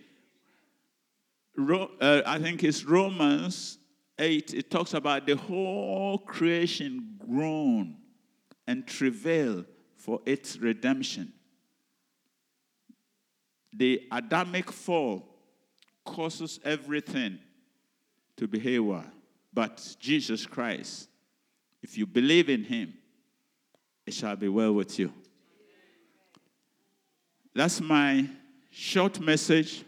Ro- 1.55 1.91
uh, 1.99 2.21
I 2.25 2.39
think 2.39 2.63
it's 2.63 2.83
Romans 2.83 3.77
8, 4.19 4.53
it 4.53 4.69
talks 4.69 4.93
about 4.93 5.25
the 5.25 5.35
whole 5.35 6.19
creation 6.19 7.17
groan 7.25 7.97
and 8.67 8.85
travail 8.85 9.65
for 9.95 10.21
its 10.25 10.57
redemption. 10.57 11.33
The 13.75 14.03
Adamic 14.11 14.71
fall 14.71 15.27
causes 16.05 16.59
everything 16.63 17.39
to 18.37 18.47
be 18.47 18.59
haywire. 18.59 19.11
But 19.53 19.95
Jesus 19.99 20.45
Christ, 20.45 21.09
if 21.81 21.97
you 21.97 22.05
believe 22.05 22.49
in 22.49 22.63
him, 22.63 22.93
it 24.05 24.13
shall 24.13 24.35
be 24.35 24.49
well 24.49 24.73
with 24.73 24.99
you. 24.99 25.11
That's 27.55 27.79
my 27.79 28.27
short 28.71 29.19
message. 29.19 29.83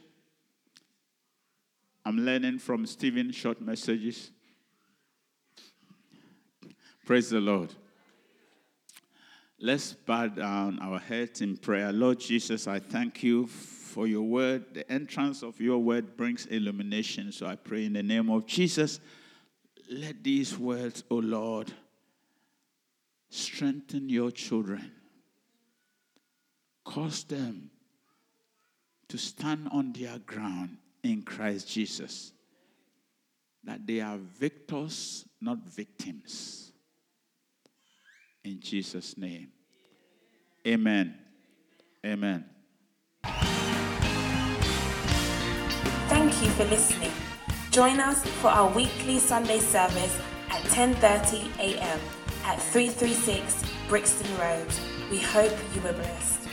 I'm 2.05 2.17
learning 2.17 2.59
from 2.59 2.86
Stephen 2.86 3.31
short 3.31 3.59
messages. 3.59 4.29
Praise 7.05 7.29
the 7.29 7.39
Lord. 7.39 7.73
Let's 9.60 9.93
bow 9.93 10.28
down 10.28 10.80
our 10.80 10.99
heads 10.99 11.41
in 11.41 11.56
prayer. 11.58 11.93
Lord 11.93 12.20
Jesus, 12.20 12.68
I 12.68 12.80
thank 12.80 13.24
you 13.24 13.47
for 13.47 14.06
your 14.06 14.24
word. 14.24 14.74
The 14.74 14.89
entrance 14.91 15.43
of 15.43 15.62
your 15.62 15.78
word 15.78 16.18
brings 16.18 16.45
illumination. 16.47 17.32
So 17.32 17.45
I 17.45 17.56
pray 17.56 17.86
in 17.86 17.93
the 17.93 18.03
name 18.03 18.30
of 18.30 18.45
Jesus, 18.45 18.99
let 19.89 20.24
these 20.24 20.58
words, 20.58 21.03
O 21.10 21.16
Lord, 21.16 21.72
strengthen 23.30 24.10
your 24.10 24.32
children. 24.32 24.91
Cause 26.84 27.24
them 27.24 27.72
to 29.08 29.18
stand 29.18 29.70
on 29.72 29.93
their 29.93 30.20
ground 30.20 30.78
in 31.03 31.22
Christ 31.22 31.70
Jesus. 31.70 32.34
That 33.64 33.88
they 33.88 34.01
are 34.01 34.18
victors, 34.18 35.26
not 35.39 35.60
victims. 35.66 36.64
In 38.45 38.59
Jesus' 38.59 39.17
name. 39.17 39.47
Amen. 40.67 41.17
Amen. 42.05 42.45
Thank 46.07 46.41
you 46.43 46.49
for 46.51 46.65
listening. 46.65 47.11
Join 47.71 47.99
us 47.99 48.23
for 48.23 48.49
our 48.49 48.69
weekly 48.71 49.17
Sunday 49.17 49.59
service 49.59 50.21
at 50.51 50.61
10:30 50.65 51.57
a.m. 51.59 51.99
at 52.45 52.61
336 52.61 53.63
Brixton 53.89 54.37
Road. 54.37 54.67
We 55.09 55.19
hope 55.19 55.53
you 55.73 55.81
were 55.81 55.93
blessed. 55.93 56.44